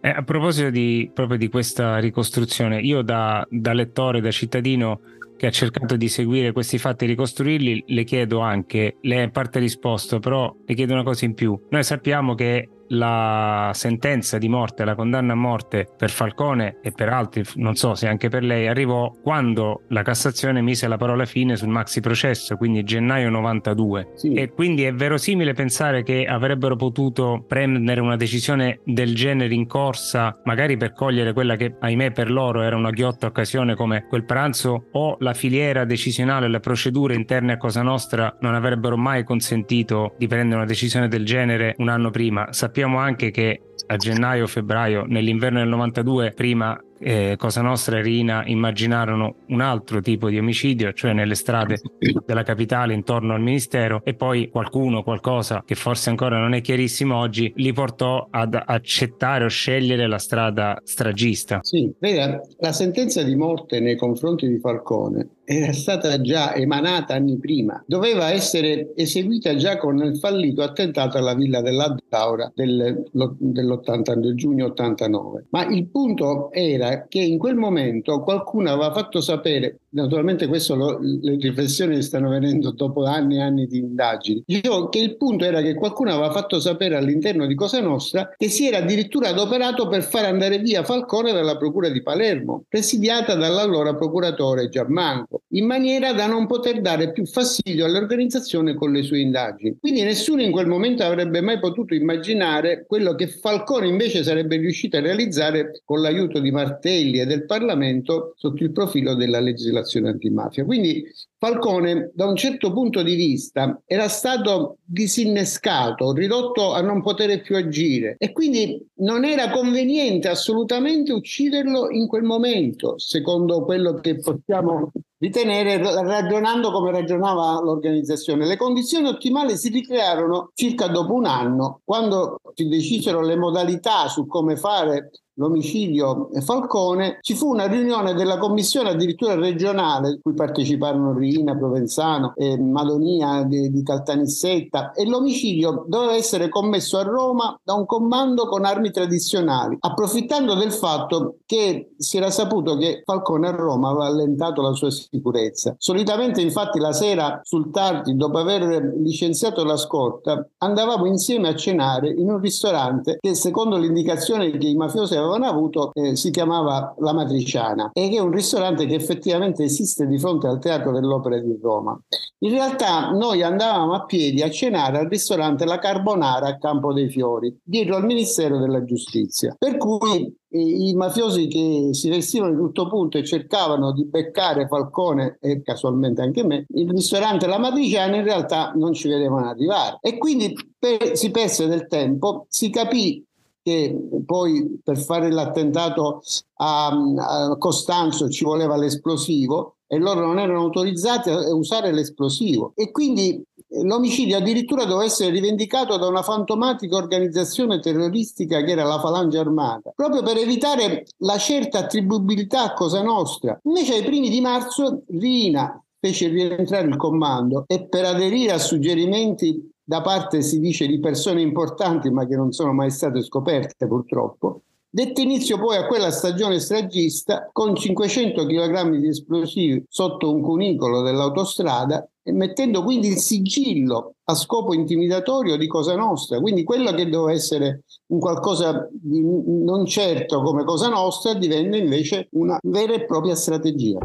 Eh, 0.01 0.09
a 0.09 0.21
proposito 0.21 0.69
di, 0.69 1.09
proprio 1.11 1.39
di 1.39 1.49
questa 1.49 1.97
ricostruzione, 1.97 2.79
io 2.79 3.01
da, 3.01 3.43
da 3.49 3.73
lettore, 3.73 4.21
da 4.21 4.29
cittadino 4.29 4.99
che 5.37 5.47
ha 5.47 5.51
cercato 5.51 5.95
di 5.95 6.09
seguire 6.09 6.51
questi 6.51 6.77
fatti 6.77 7.05
e 7.05 7.07
ricostruirli, 7.07 7.85
le 7.87 8.03
chiedo 8.03 8.37
anche, 8.37 8.97
lei 9.01 9.23
in 9.23 9.31
parte 9.31 9.57
risposto, 9.57 10.19
però 10.19 10.55
le 10.63 10.75
chiedo 10.75 10.93
una 10.93 11.01
cosa 11.01 11.25
in 11.25 11.33
più. 11.33 11.59
Noi 11.71 11.83
sappiamo 11.83 12.35
che 12.35 12.69
la 12.91 13.71
sentenza 13.73 14.37
di 14.37 14.47
morte, 14.47 14.85
la 14.85 14.95
condanna 14.95 15.33
a 15.33 15.35
morte 15.35 15.87
per 15.97 16.09
Falcone 16.09 16.77
e 16.81 16.91
per 16.91 17.09
altri, 17.09 17.43
non 17.55 17.75
so 17.75 17.95
se 17.95 18.07
anche 18.07 18.29
per 18.29 18.43
lei, 18.43 18.67
arrivò 18.67 19.11
quando 19.21 19.83
la 19.89 20.01
Cassazione 20.01 20.61
mise 20.61 20.87
la 20.87 20.97
parola 20.97 21.25
fine 21.25 21.55
sul 21.55 21.69
maxi 21.69 22.01
processo, 22.01 22.55
quindi 22.57 22.83
gennaio 22.83 23.29
92. 23.29 24.11
Sì. 24.15 24.33
E 24.33 24.49
quindi 24.51 24.83
è 24.83 24.93
verosimile 24.93 25.53
pensare 25.53 26.03
che 26.03 26.25
avrebbero 26.25 26.75
potuto 26.75 27.45
prendere 27.47 28.01
una 28.01 28.15
decisione 28.17 28.81
del 28.83 29.15
genere 29.15 29.53
in 29.53 29.67
corsa, 29.67 30.39
magari 30.43 30.77
per 30.77 30.93
cogliere 30.93 31.33
quella 31.33 31.55
che 31.55 31.75
ahimè 31.79 32.11
per 32.11 32.29
loro 32.29 32.61
era 32.61 32.75
una 32.75 32.91
ghiotta 32.91 33.27
occasione 33.27 33.75
come 33.75 34.05
quel 34.07 34.25
pranzo 34.25 34.87
o 34.91 35.15
la 35.19 35.33
filiera 35.33 35.85
decisionale, 35.85 36.49
le 36.49 36.59
procedure 36.59 37.15
interne 37.15 37.53
a 37.53 37.57
Cosa 37.57 37.81
Nostra 37.81 38.35
non 38.41 38.53
avrebbero 38.53 38.97
mai 38.97 39.23
consentito 39.23 40.15
di 40.17 40.27
prendere 40.27 40.57
una 40.57 40.65
decisione 40.65 41.07
del 41.07 41.25
genere 41.25 41.75
un 41.77 41.89
anno 41.89 42.09
prima. 42.09 42.51
Sappiamo 42.51 42.80
sappiamo 42.81 42.97
anche 42.97 43.29
che 43.29 43.61
a 43.87 43.95
gennaio-febbraio, 43.95 45.05
nell'inverno 45.05 45.59
del 45.59 45.67
92, 45.67 46.31
prima 46.31 46.75
eh, 47.01 47.35
Cosa 47.37 47.61
Nostra 47.61 47.97
e 47.97 48.01
Rina 48.01 48.43
immaginarono 48.45 49.35
un 49.47 49.61
altro 49.61 50.01
tipo 50.01 50.29
di 50.29 50.37
omicidio, 50.37 50.93
cioè 50.93 51.13
nelle 51.13 51.35
strade 51.35 51.81
della 52.25 52.43
capitale 52.43 52.93
intorno 52.93 53.33
al 53.33 53.41
ministero, 53.41 54.01
e 54.03 54.13
poi 54.13 54.49
qualcuno, 54.49 55.03
qualcosa 55.03 55.63
che 55.65 55.75
forse 55.75 56.09
ancora 56.09 56.37
non 56.37 56.53
è 56.53 56.61
chiarissimo 56.61 57.17
oggi, 57.17 57.51
li 57.55 57.73
portò 57.73 58.27
ad 58.29 58.59
accettare 58.65 59.45
o 59.45 59.47
scegliere 59.49 60.07
la 60.07 60.19
strada 60.19 60.79
stragista. 60.83 61.59
Sì, 61.61 61.91
veda, 61.99 62.41
la 62.59 62.71
sentenza 62.71 63.23
di 63.23 63.35
morte 63.35 63.79
nei 63.79 63.95
confronti 63.95 64.47
di 64.47 64.59
Falcone 64.59 65.29
era 65.43 65.73
stata 65.73 66.21
già 66.21 66.53
emanata 66.55 67.13
anni 67.15 67.37
prima, 67.37 67.83
doveva 67.85 68.31
essere 68.31 68.93
eseguita 68.95 69.55
già 69.55 69.77
con 69.77 69.97
il 69.97 70.17
fallito 70.17 70.61
attentato 70.61 71.17
alla 71.17 71.33
villa 71.33 71.61
della 71.61 71.93
Daura 72.07 72.49
del, 72.55 73.03
dell'80, 73.11 74.13
del 74.13 74.35
giugno 74.35 74.67
89. 74.67 75.47
Ma 75.49 75.65
il 75.65 75.87
punto 75.87 76.51
era 76.53 76.90
che 77.07 77.19
in 77.19 77.37
quel 77.37 77.55
momento 77.55 78.21
qualcuno 78.23 78.71
aveva 78.71 78.91
fatto 78.93 79.21
sapere, 79.21 79.80
naturalmente 79.91 80.47
questo 80.47 80.75
lo, 80.75 80.99
le 80.99 81.37
riflessioni 81.39 82.01
stanno 82.01 82.29
venendo 82.29 82.71
dopo 82.71 83.03
anni 83.03 83.37
e 83.37 83.41
anni 83.41 83.67
di 83.67 83.79
indagini, 83.79 84.43
dicevo 84.45 84.89
che 84.89 84.99
il 84.99 85.17
punto 85.17 85.45
era 85.45 85.61
che 85.61 85.75
qualcuno 85.75 86.11
aveva 86.11 86.31
fatto 86.31 86.59
sapere 86.59 86.95
all'interno 86.95 87.45
di 87.45 87.55
Cosa 87.55 87.79
Nostra 87.81 88.33
che 88.37 88.49
si 88.49 88.67
era 88.67 88.77
addirittura 88.77 89.29
adoperato 89.29 89.87
per 89.87 90.03
far 90.03 90.25
andare 90.25 90.59
via 90.59 90.83
Falcone 90.83 91.33
dalla 91.33 91.57
procura 91.57 91.89
di 91.89 92.01
Palermo, 92.01 92.65
presidiata 92.67 93.35
dall'allora 93.35 93.95
procuratore 93.95 94.69
Giammanco 94.69 95.43
in 95.49 95.65
maniera 95.65 96.13
da 96.13 96.27
non 96.27 96.47
poter 96.47 96.81
dare 96.81 97.11
più 97.11 97.25
fastidio 97.25 97.85
all'organizzazione 97.85 98.73
con 98.73 98.91
le 98.91 99.03
sue 99.03 99.19
indagini. 99.19 99.77
Quindi 99.79 100.03
nessuno 100.03 100.41
in 100.41 100.51
quel 100.51 100.67
momento 100.67 101.03
avrebbe 101.03 101.41
mai 101.41 101.59
potuto 101.59 101.93
immaginare 101.93 102.85
quello 102.87 103.15
che 103.15 103.27
Falcone 103.27 103.87
invece 103.87 104.23
sarebbe 104.23 104.57
riuscito 104.57 104.97
a 104.97 105.01
realizzare 105.01 105.81
con 105.83 106.01
l'aiuto 106.01 106.39
di 106.39 106.51
Martelli 106.51 107.19
e 107.19 107.25
del 107.25 107.45
Parlamento 107.45 108.33
sotto 108.37 108.63
il 108.63 108.71
profilo 108.71 109.15
della 109.15 109.39
legislazione 109.39 109.80
antimafia. 110.07 110.65
Quindi 110.65 111.03
Falcone, 111.37 112.11
da 112.13 112.27
un 112.27 112.35
certo 112.35 112.71
punto 112.71 113.01
di 113.01 113.15
vista, 113.15 113.81
era 113.85 114.07
stato 114.07 114.77
disinnescato, 114.83 116.13
ridotto 116.13 116.73
a 116.73 116.81
non 116.81 117.01
poter 117.01 117.41
più 117.41 117.55
agire 117.55 118.15
e 118.19 118.31
quindi 118.31 118.79
non 118.97 119.25
era 119.25 119.49
conveniente 119.49 120.27
assolutamente 120.27 121.11
ucciderlo 121.11 121.89
in 121.89 122.05
quel 122.07 122.23
momento, 122.23 122.99
secondo 122.99 123.63
quello 123.63 123.95
che 123.95 124.17
possiamo 124.17 124.91
ritenere 125.17 125.77
ragionando 125.77 126.71
come 126.71 126.91
ragionava 126.91 127.59
l'organizzazione. 127.59 128.45
Le 128.45 128.57
condizioni 128.57 129.07
ottimali 129.07 129.57
si 129.57 129.69
ricrearono 129.69 130.51
circa 130.53 130.87
dopo 130.87 131.13
un 131.13 131.25
anno, 131.25 131.81
quando 131.83 132.39
si 132.53 132.67
decisero 132.67 133.21
le 133.21 133.35
modalità 133.35 134.07
su 134.07 134.27
come 134.27 134.57
fare 134.57 135.09
l'omicidio 135.41 136.29
Falcone, 136.41 137.17
ci 137.21 137.33
fu 137.33 137.49
una 137.49 137.65
riunione 137.65 138.13
della 138.13 138.37
commissione 138.37 138.91
addirittura 138.91 139.33
regionale, 139.33 140.19
cui 140.21 140.33
parteciparono 140.33 141.13
Rina, 141.13 141.57
Provenzano, 141.57 142.33
e 142.35 142.59
Madonia 142.59 143.43
di, 143.43 143.71
di 143.71 143.83
Caltanissetta, 143.83 144.91
e 144.91 145.07
l'omicidio 145.07 145.85
doveva 145.87 146.13
essere 146.13 146.47
commesso 146.47 146.97
a 146.97 147.03
Roma 147.03 147.59
da 147.63 147.73
un 147.73 147.85
comando 147.85 148.47
con 148.47 148.65
armi 148.65 148.91
tradizionali, 148.91 149.77
approfittando 149.79 150.53
del 150.53 150.71
fatto 150.71 151.37
che 151.45 151.93
si 151.97 152.17
era 152.17 152.29
saputo 152.29 152.77
che 152.77 153.01
Falcone 153.03 153.47
a 153.47 153.51
Roma 153.51 153.89
aveva 153.89 154.05
allentato 154.05 154.61
la 154.61 154.73
sua 154.73 154.91
sicurezza. 154.91 155.75
Solitamente 155.77 156.41
infatti 156.41 156.79
la 156.79 156.93
sera 156.93 157.39
sul 157.43 157.71
tardi, 157.71 158.15
dopo 158.15 158.37
aver 158.37 158.93
licenziato 158.97 159.63
la 159.63 159.77
scorta, 159.77 160.47
andavamo 160.59 161.05
insieme 161.05 161.49
a 161.49 161.55
cenare 161.55 162.09
in 162.09 162.29
un 162.29 162.39
ristorante 162.39 163.17
che 163.19 163.33
secondo 163.33 163.77
l'indicazione 163.77 164.51
che 164.51 164.67
i 164.67 164.75
mafiosi 164.75 165.15
avevano 165.15 165.30
avuto 165.39 165.91
eh, 165.93 166.15
si 166.15 166.29
chiamava 166.31 166.93
La 166.99 167.13
Matriciana 167.13 167.91
e 167.93 168.09
che 168.09 168.17
è 168.17 168.21
un 168.21 168.31
ristorante 168.31 168.85
che 168.85 168.95
effettivamente 168.95 169.63
esiste 169.63 170.07
di 170.07 170.17
fronte 170.17 170.47
al 170.47 170.59
Teatro 170.59 170.91
dell'Opera 170.91 171.39
di 171.39 171.57
Roma. 171.61 171.99
In 172.39 172.51
realtà 172.51 173.11
noi 173.11 173.43
andavamo 173.43 173.93
a 173.93 174.05
piedi 174.05 174.41
a 174.41 174.49
cenare 174.49 174.97
al 174.97 175.07
ristorante 175.07 175.65
La 175.65 175.77
Carbonara 175.77 176.47
a 176.47 176.57
Campo 176.57 176.91
dei 176.91 177.09
Fiori, 177.09 177.55
dietro 177.63 177.95
al 177.95 178.05
Ministero 178.05 178.57
della 178.57 178.83
Giustizia. 178.83 179.55
Per 179.57 179.77
cui 179.77 180.35
eh, 180.53 180.59
i 180.59 180.93
mafiosi 180.95 181.47
che 181.47 181.89
si 181.91 182.09
vestivano 182.09 182.51
di 182.51 182.57
tutto 182.57 182.89
punto 182.89 183.17
e 183.17 183.23
cercavano 183.23 183.91
di 183.93 184.05
beccare 184.05 184.67
Falcone 184.67 185.37
e 185.39 185.61
casualmente 185.61 186.21
anche 186.21 186.43
me, 186.43 186.65
il 186.69 186.89
ristorante 186.89 187.47
La 187.47 187.59
Matriciana 187.59 188.17
in 188.17 188.23
realtà 188.23 188.71
non 188.75 188.93
ci 188.93 189.07
vedevano 189.07 189.47
arrivare. 189.47 189.97
E 190.01 190.17
quindi 190.17 190.53
per, 190.77 191.15
si 191.15 191.31
perse 191.31 191.67
del 191.67 191.87
tempo, 191.87 192.47
si 192.49 192.69
capì 192.69 193.23
che 193.61 193.95
poi 194.25 194.79
per 194.83 194.97
fare 194.97 195.31
l'attentato 195.31 196.21
a, 196.57 196.87
a 196.87 197.57
Costanzo 197.57 198.29
ci 198.29 198.43
voleva 198.43 198.75
l'esplosivo 198.75 199.75
e 199.87 199.97
loro 199.97 200.25
non 200.25 200.39
erano 200.39 200.61
autorizzati 200.61 201.29
a 201.29 201.53
usare 201.53 201.91
l'esplosivo 201.91 202.71
e 202.75 202.91
quindi 202.91 203.43
l'omicidio 203.83 204.37
addirittura 204.37 204.83
doveva 204.83 205.05
essere 205.05 205.31
rivendicato 205.31 205.97
da 205.97 206.07
una 206.07 206.23
fantomatica 206.23 206.95
organizzazione 206.95 207.79
terroristica 207.79 208.61
che 208.63 208.71
era 208.71 208.83
la 208.83 208.99
Falange 208.99 209.37
Armata, 209.37 209.91
proprio 209.95 210.23
per 210.23 210.37
evitare 210.37 211.05
la 211.19 211.37
certa 211.37 211.79
attribuibilità 211.79 212.63
a 212.63 212.73
Cosa 212.73 213.01
Nostra. 213.01 213.59
Invece 213.63 213.95
ai 213.95 214.03
primi 214.03 214.29
di 214.29 214.41
marzo 214.41 215.03
Rina 215.07 215.81
fece 215.99 216.27
rientrare 216.29 216.87
il 216.87 216.97
comando 216.97 217.63
e 217.67 217.87
per 217.87 218.05
aderire 218.05 218.53
a 218.53 218.57
suggerimenti 218.57 219.70
da 219.83 220.01
parte, 220.01 220.41
si 220.41 220.59
dice, 220.59 220.87
di 220.87 220.99
persone 220.99 221.41
importanti 221.41 222.09
ma 222.09 222.25
che 222.25 222.35
non 222.35 222.51
sono 222.51 222.73
mai 222.73 222.91
state 222.91 223.21
scoperte 223.21 223.87
purtroppo, 223.87 224.61
dette 224.93 225.21
inizio 225.21 225.57
poi 225.57 225.77
a 225.77 225.87
quella 225.87 226.11
stagione 226.11 226.59
stragista 226.59 227.49
con 227.53 227.73
500 227.75 228.45
kg 228.45 228.97
di 228.97 229.07
esplosivi 229.07 229.85
sotto 229.87 230.29
un 230.29 230.41
cunicolo 230.41 231.01
dell'autostrada 231.01 232.05
mettendo 232.25 232.83
quindi 232.83 233.07
il 233.07 233.17
sigillo 233.17 234.15
a 234.25 234.35
scopo 234.35 234.73
intimidatorio 234.73 235.57
di 235.57 235.65
Cosa 235.67 235.95
Nostra, 235.95 236.39
quindi 236.39 236.63
quello 236.63 236.91
che 236.91 237.09
doveva 237.09 237.31
essere 237.31 237.83
un 238.07 238.19
qualcosa 238.19 238.87
di 238.91 239.21
non 239.21 239.85
certo 239.85 240.41
come 240.41 240.63
Cosa 240.63 240.89
Nostra 240.89 241.33
divenne 241.33 241.77
invece 241.77 242.27
una 242.31 242.59
vera 242.61 242.93
e 242.93 243.05
propria 243.05 243.35
strategia. 243.35 243.97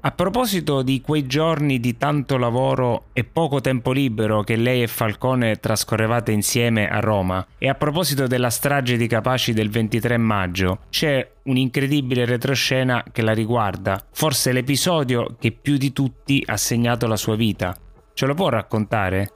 A 0.00 0.12
proposito 0.12 0.82
di 0.82 1.00
quei 1.00 1.26
giorni 1.26 1.80
di 1.80 1.96
tanto 1.96 2.36
lavoro 2.36 3.06
e 3.12 3.24
poco 3.24 3.60
tempo 3.60 3.90
libero 3.90 4.44
che 4.44 4.54
lei 4.54 4.82
e 4.82 4.86
Falcone 4.86 5.56
trascorrevate 5.56 6.30
insieme 6.30 6.88
a 6.88 7.00
Roma, 7.00 7.44
e 7.58 7.68
a 7.68 7.74
proposito 7.74 8.28
della 8.28 8.48
strage 8.48 8.96
di 8.96 9.08
Capaci 9.08 9.52
del 9.52 9.70
23 9.70 10.16
maggio, 10.16 10.78
c'è 10.88 11.28
un'incredibile 11.42 12.26
retroscena 12.26 13.02
che 13.10 13.22
la 13.22 13.32
riguarda, 13.32 14.00
forse 14.12 14.52
l'episodio 14.52 15.34
che 15.36 15.50
più 15.50 15.76
di 15.76 15.92
tutti 15.92 16.44
ha 16.46 16.56
segnato 16.56 17.08
la 17.08 17.16
sua 17.16 17.34
vita. 17.34 17.76
Ce 18.14 18.24
lo 18.24 18.34
può 18.34 18.50
raccontare? 18.50 19.32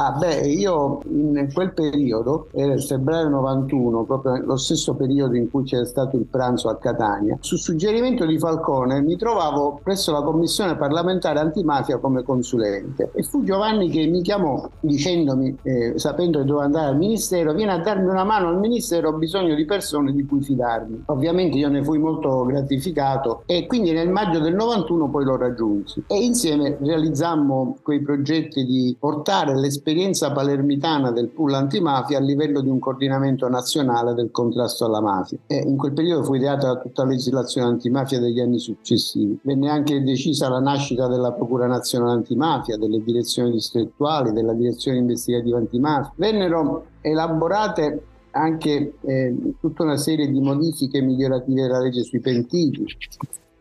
Ah, 0.00 0.12
beh, 0.12 0.46
io 0.46 1.00
in 1.08 1.50
quel 1.52 1.72
periodo, 1.72 2.46
il 2.54 2.80
febbraio 2.80 3.28
91, 3.30 4.04
proprio 4.04 4.36
lo 4.44 4.56
stesso 4.56 4.94
periodo 4.94 5.34
in 5.34 5.50
cui 5.50 5.64
c'era 5.64 5.84
stato 5.84 6.16
il 6.16 6.24
pranzo 6.24 6.68
a 6.68 6.76
Catania, 6.76 7.36
su 7.40 7.56
suggerimento 7.56 8.24
di 8.24 8.38
Falcone 8.38 9.00
mi 9.00 9.16
trovavo 9.16 9.80
presso 9.82 10.12
la 10.12 10.22
commissione 10.22 10.76
parlamentare 10.76 11.40
antimafia 11.40 11.98
come 11.98 12.22
consulente 12.22 13.10
e 13.12 13.24
fu 13.24 13.42
Giovanni 13.42 13.90
che 13.90 14.06
mi 14.06 14.22
chiamò 14.22 14.68
dicendomi, 14.78 15.58
eh, 15.62 15.94
sapendo 15.96 16.38
che 16.38 16.44
dovevo 16.44 16.64
andare 16.64 16.90
al 16.90 16.96
ministero, 16.96 17.52
vieni 17.52 17.72
a 17.72 17.78
darmi 17.78 18.08
una 18.08 18.22
mano 18.22 18.50
al 18.50 18.60
ministero, 18.60 19.08
ho 19.08 19.14
bisogno 19.14 19.56
di 19.56 19.64
persone 19.64 20.12
di 20.12 20.24
cui 20.24 20.42
fidarmi. 20.42 21.02
Ovviamente 21.06 21.56
io 21.56 21.68
ne 21.68 21.82
fui 21.82 21.98
molto 21.98 22.44
gratificato 22.44 23.42
e 23.46 23.66
quindi 23.66 23.90
nel 23.90 24.10
maggio 24.10 24.38
del 24.38 24.54
91 24.54 25.08
poi 25.08 25.24
lo 25.24 25.36
raggiunsi 25.36 26.04
e 26.06 26.22
insieme 26.22 26.78
realizzammo 26.80 27.78
quei 27.82 28.00
progetti 28.00 28.64
di 28.64 28.94
portare 28.96 29.58
l'esperienza 29.58 29.86
l'esperienza 29.88 30.32
palermitana 30.32 31.10
del 31.10 31.28
pool 31.28 31.54
antimafia 31.54 32.18
a 32.18 32.20
livello 32.20 32.60
di 32.60 32.68
un 32.68 32.78
coordinamento 32.78 33.48
nazionale 33.48 34.12
del 34.12 34.30
contrasto 34.30 34.84
alla 34.84 35.00
mafia. 35.00 35.38
E 35.46 35.56
in 35.56 35.78
quel 35.78 35.92
periodo 35.94 36.22
fu 36.24 36.34
ideata 36.34 36.76
tutta 36.76 37.04
la 37.04 37.10
legislazione 37.10 37.68
antimafia 37.68 38.20
degli 38.20 38.38
anni 38.38 38.58
successivi. 38.58 39.38
Venne 39.42 39.70
anche 39.70 40.02
decisa 40.02 40.50
la 40.50 40.60
nascita 40.60 41.06
della 41.08 41.32
Procura 41.32 41.66
Nazionale 41.66 42.12
Antimafia, 42.12 42.76
delle 42.76 43.02
direzioni 43.02 43.50
distrettuali, 43.52 44.32
della 44.32 44.52
direzione 44.52 44.98
investigativa 44.98 45.56
antimafia. 45.56 46.12
Vennero 46.16 46.86
elaborate 47.00 48.02
anche 48.32 48.94
eh, 49.00 49.36
tutta 49.58 49.84
una 49.84 49.96
serie 49.96 50.30
di 50.30 50.40
modifiche 50.40 51.00
migliorative 51.00 51.62
della 51.62 51.80
legge 51.80 52.02
sui 52.02 52.20
pentiti. 52.20 52.84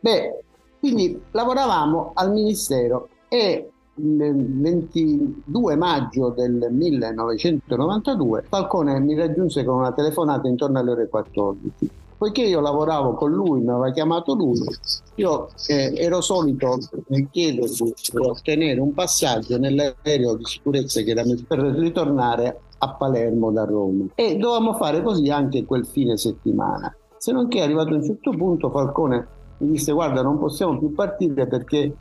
Beh, 0.02 0.44
quindi 0.80 1.20
lavoravamo 1.32 2.12
al 2.14 2.34
Ministero 2.34 3.08
e 3.30 3.72
il 3.98 4.62
22 4.62 5.76
maggio 5.76 6.30
del 6.30 6.68
1992 6.72 8.44
Falcone 8.48 9.00
mi 9.00 9.16
raggiunse 9.16 9.64
con 9.64 9.78
una 9.80 9.92
telefonata 9.92 10.48
intorno 10.48 10.80
alle 10.80 10.92
ore 10.92 11.10
14. 11.10 11.90
Poiché 12.18 12.42
io 12.42 12.62
lavoravo 12.62 13.14
con 13.14 13.32
lui, 13.32 13.62
mi 13.62 13.70
aveva 13.70 13.92
chiamato 13.92 14.34
lui, 14.34 14.60
io 15.16 15.50
eh, 15.68 15.94
ero 15.96 16.20
solito 16.22 16.80
chiedergli 17.30 17.94
di 17.94 18.18
ottenere 18.18 18.80
un 18.80 18.94
passaggio 18.94 19.60
nell'aereo 19.60 20.36
di 20.36 20.46
sicurezza 20.46 21.02
che 21.02 21.12
era 21.12 21.24
per 21.48 21.60
ritornare 21.60 22.60
a 22.80 22.94
Palermo 22.94 23.52
da 23.52 23.66
Roma 23.66 24.06
e 24.16 24.36
dovevamo 24.36 24.74
fare 24.74 25.04
così 25.04 25.30
anche 25.30 25.66
quel 25.66 25.86
fine 25.86 26.18
settimana. 26.18 26.96
Se 27.18 27.32
non 27.32 27.48
che 27.48 27.62
arrivato 27.62 27.90
a 27.90 27.98
un 27.98 28.04
certo 28.04 28.32
punto 28.32 28.72
Falcone 28.72 29.28
mi 29.60 29.72
disse 29.72 29.92
guarda 29.92 30.22
non 30.22 30.40
possiamo 30.40 30.78
più 30.78 30.94
partire 30.94 31.48
perché 31.48 31.96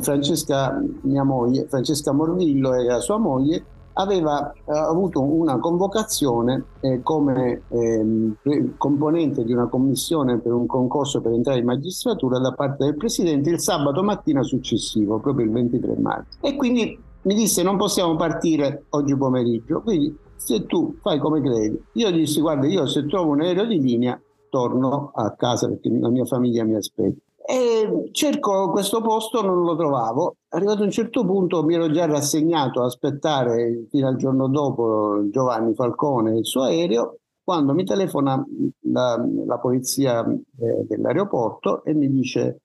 Francesca, 0.00 0.82
mia 1.02 1.24
moglie, 1.24 1.66
Francesca 1.68 2.12
Morvillo 2.12 2.74
e 2.74 2.84
la 2.84 3.00
sua 3.00 3.18
moglie 3.18 3.64
aveva 3.94 4.52
eh, 4.52 4.62
avuto 4.66 5.22
una 5.22 5.58
convocazione 5.58 6.64
eh, 6.80 7.02
come 7.02 7.62
eh, 7.68 8.34
componente 8.76 9.44
di 9.44 9.52
una 9.52 9.66
commissione 9.66 10.38
per 10.38 10.52
un 10.52 10.66
concorso 10.66 11.20
per 11.20 11.32
entrare 11.32 11.58
in 11.58 11.66
magistratura 11.66 12.38
da 12.38 12.52
parte 12.52 12.84
del 12.84 12.96
Presidente 12.96 13.50
il 13.50 13.60
sabato 13.60 14.02
mattina 14.02 14.42
successivo, 14.42 15.18
proprio 15.18 15.46
il 15.46 15.52
23 15.52 15.96
marzo. 15.98 16.38
E 16.40 16.56
quindi 16.56 16.98
mi 17.22 17.34
disse 17.34 17.62
non 17.62 17.76
possiamo 17.76 18.16
partire 18.16 18.84
oggi 18.90 19.16
pomeriggio, 19.16 19.82
quindi 19.82 20.16
se 20.36 20.64
tu 20.66 20.96
fai 21.02 21.18
come 21.18 21.40
credi. 21.42 21.82
Io 21.94 22.10
dissi 22.10 22.40
guarda 22.40 22.66
io 22.66 22.86
se 22.86 23.06
trovo 23.06 23.32
un 23.32 23.42
aereo 23.42 23.66
di 23.66 23.80
linea 23.80 24.18
torno 24.48 25.12
a 25.14 25.30
casa 25.32 25.68
perché 25.68 25.90
la 25.90 26.08
mia 26.08 26.24
famiglia 26.24 26.64
mi 26.64 26.74
aspetta. 26.74 27.20
E 27.42 28.10
cerco 28.12 28.70
questo 28.70 29.00
posto, 29.00 29.42
non 29.42 29.62
lo 29.62 29.76
trovavo. 29.76 30.36
Arrivato 30.50 30.82
a 30.82 30.84
un 30.84 30.90
certo 30.90 31.24
punto 31.24 31.64
mi 31.64 31.74
ero 31.74 31.90
già 31.90 32.06
rassegnato 32.06 32.82
a 32.82 32.86
aspettare 32.86 33.86
fino 33.90 34.08
al 34.08 34.16
giorno 34.16 34.48
dopo 34.48 35.22
Giovanni 35.30 35.74
Falcone 35.74 36.32
e 36.32 36.38
il 36.38 36.46
suo 36.46 36.62
aereo, 36.62 37.18
quando 37.42 37.72
mi 37.72 37.84
telefona 37.84 38.44
la, 38.92 39.24
la 39.46 39.58
polizia 39.58 40.24
eh, 40.24 40.84
dell'aeroporto 40.86 41.82
e 41.84 41.94
mi 41.94 42.08
dice 42.08 42.60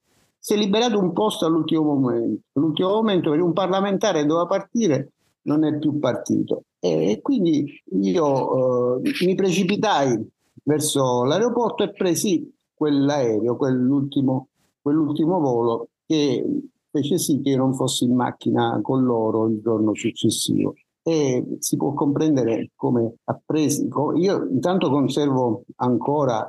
si 0.46 0.54
è 0.54 0.58
liberato 0.58 1.00
un 1.00 1.12
posto 1.12 1.48
all'ultimo 1.48 1.82
momento. 1.82 2.44
All'ultimo 2.54 2.90
momento 2.90 3.32
per 3.32 3.42
un 3.42 3.52
parlamentare 3.52 4.28
doveva 4.28 4.46
partire, 4.46 5.14
non 5.44 5.64
è 5.64 5.76
più 5.80 5.98
partito. 5.98 6.66
E 6.80 7.20
quindi 7.24 7.82
io 8.02 8.98
eh, 9.02 9.12
mi 9.26 9.34
precipitai 9.34 10.30
verso 10.64 11.24
l'aeroporto 11.24 11.82
e 11.82 11.92
presi 11.92 12.54
quell'aereo, 12.76 13.56
quell'ultimo 13.56 14.50
quell'ultimo 14.86 15.40
volo 15.40 15.88
che 16.06 16.46
fece 16.92 17.18
sì 17.18 17.42
che 17.42 17.50
io 17.50 17.58
non 17.58 17.74
fossi 17.74 18.04
in 18.04 18.14
macchina 18.14 18.80
con 18.84 19.04
loro 19.04 19.48
il 19.48 19.60
giorno 19.60 19.96
successivo. 19.96 20.76
E 21.02 21.58
si 21.58 21.76
può 21.76 21.94
comprendere 21.94 22.70
come 22.76 23.16
appresi. 23.24 23.90
Io 24.18 24.48
intanto 24.48 24.92
conservo 24.92 25.64
ancora 25.78 26.48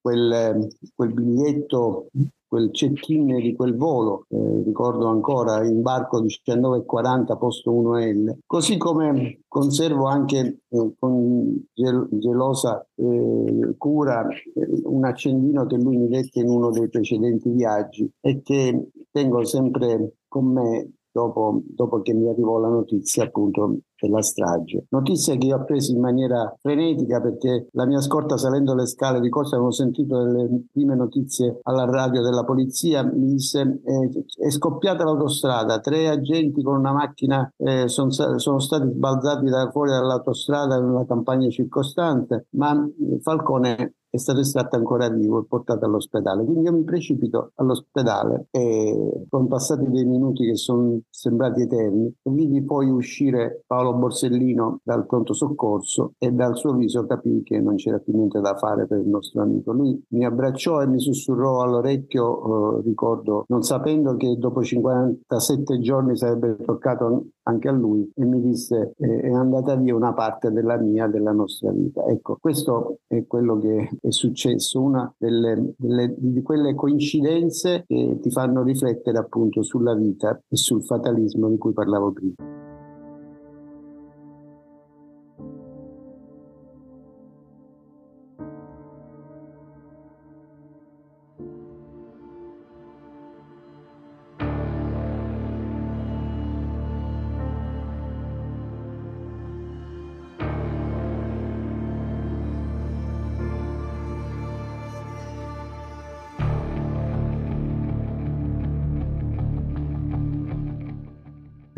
quel, 0.00 0.68
quel 0.94 1.12
biglietto 1.12 2.06
quel 2.52 2.70
check-in 2.70 3.36
di 3.36 3.56
quel 3.56 3.74
volo, 3.74 4.26
eh, 4.28 4.62
ricordo 4.62 5.06
ancora, 5.06 5.66
imbarco 5.66 6.18
1940 6.20 7.36
posto 7.38 7.72
1L, 7.72 8.40
così 8.44 8.76
come 8.76 9.40
conservo 9.48 10.04
anche 10.04 10.58
eh, 10.68 10.92
con 10.98 11.64
gel- 11.72 12.08
gelosa 12.10 12.86
eh, 12.94 13.74
cura 13.78 14.28
eh, 14.28 14.82
un 14.84 15.02
accendino 15.02 15.64
che 15.64 15.76
lui 15.76 15.96
mi 15.96 16.08
dette 16.08 16.40
in 16.40 16.50
uno 16.50 16.68
dei 16.68 16.90
precedenti 16.90 17.48
viaggi 17.48 18.06
e 18.20 18.42
che 18.42 18.90
tengo 19.10 19.42
sempre 19.46 20.16
con 20.28 20.52
me 20.52 20.90
dopo, 21.10 21.62
dopo, 21.64 22.02
che 22.02 22.12
mi 22.12 22.28
arrivò 22.28 22.58
la 22.58 22.68
notizia 22.68 23.24
appunto 23.24 23.78
della 24.06 24.22
strage. 24.22 24.86
Notizia 24.90 25.36
che 25.36 25.46
io 25.46 25.56
ho 25.56 25.64
preso 25.64 25.92
in 25.92 26.00
maniera 26.00 26.54
frenetica 26.60 27.20
perché 27.20 27.68
la 27.72 27.86
mia 27.86 28.00
scorta 28.00 28.36
salendo 28.36 28.74
le 28.74 28.86
scale 28.86 29.20
di 29.20 29.28
corsa 29.28 29.56
avevo 29.56 29.70
sentito 29.70 30.22
delle 30.22 30.64
prime 30.72 30.94
notizie 30.94 31.60
alla 31.62 31.84
radio 31.84 32.22
della 32.22 32.44
polizia, 32.44 33.02
mi 33.04 33.32
disse 33.32 33.60
eh, 33.84 34.24
è 34.46 34.50
scoppiata 34.50 35.04
l'autostrada, 35.04 35.80
tre 35.80 36.08
agenti 36.08 36.62
con 36.62 36.78
una 36.78 36.92
macchina 36.92 37.50
eh, 37.56 37.88
son, 37.88 38.10
sono 38.10 38.58
stati 38.58 38.88
sbalzati 38.88 39.46
da 39.46 39.70
fuori 39.70 39.90
dall'autostrada 39.90 40.80
nella 40.80 41.06
campagna 41.06 41.48
circostante, 41.48 42.46
ma 42.50 42.88
Falcone 43.20 43.94
è 44.12 44.18
stato 44.18 44.40
estratto 44.40 44.76
ancora 44.76 45.08
vivo 45.08 45.40
e 45.40 45.46
portato 45.48 45.86
all'ospedale. 45.86 46.44
Quindi 46.44 46.64
io 46.64 46.72
mi 46.72 46.84
precipito 46.84 47.52
all'ospedale 47.54 48.48
e 48.50 49.24
sono 49.26 49.46
passati 49.46 49.88
dei 49.88 50.04
minuti 50.04 50.44
che 50.44 50.56
sono 50.56 51.00
sembrati 51.08 51.62
eterni 51.62 52.14
vidi 52.24 52.62
poi 52.62 52.90
uscire 52.90 53.62
Paolo 53.66 53.94
Borsellino 53.94 54.80
dal 54.82 55.06
pronto 55.06 55.32
soccorso 55.32 56.12
e 56.18 56.30
dal 56.30 56.58
suo 56.58 56.74
viso 56.74 57.06
capì 57.06 57.42
che 57.42 57.58
non 57.60 57.76
c'era 57.76 57.98
più 58.00 58.14
niente 58.14 58.40
da 58.40 58.54
fare 58.56 58.86
per 58.86 58.98
il 58.98 59.08
nostro 59.08 59.40
amico. 59.40 59.72
Lui 59.72 59.98
mi 60.08 60.26
abbracciò 60.26 60.82
e 60.82 60.86
mi 60.86 61.00
sussurrò 61.00 61.62
all'orecchio, 61.62 62.80
eh, 62.80 62.82
ricordo, 62.82 63.46
non 63.48 63.62
sapendo 63.62 64.16
che 64.16 64.36
dopo 64.36 64.62
57 64.62 65.78
giorni 65.78 66.18
sarebbe 66.18 66.56
toccato 66.62 67.28
anche 67.44 67.68
a 67.68 67.72
lui 67.72 68.10
e 68.14 68.24
mi 68.24 68.40
disse 68.40 68.94
eh, 68.98 69.20
è 69.20 69.32
andata 69.32 69.74
via 69.76 69.94
una 69.94 70.12
parte 70.12 70.50
della 70.50 70.76
mia, 70.76 71.06
della 71.06 71.32
nostra 71.32 71.70
vita. 71.70 72.04
Ecco, 72.06 72.38
questo 72.40 72.98
è 73.06 73.26
quello 73.26 73.58
che 73.58 73.98
è 74.00 74.10
successo, 74.10 74.80
una 74.80 75.12
delle, 75.16 75.74
delle, 75.76 76.14
di 76.16 76.42
quelle 76.42 76.74
coincidenze 76.74 77.84
che 77.86 78.18
ti 78.20 78.30
fanno 78.30 78.62
riflettere 78.62 79.18
appunto 79.18 79.62
sulla 79.62 79.94
vita 79.94 80.40
e 80.48 80.56
sul 80.56 80.84
fatalismo 80.84 81.48
di 81.48 81.58
cui 81.58 81.72
parlavo 81.72 82.12
prima. 82.12 82.71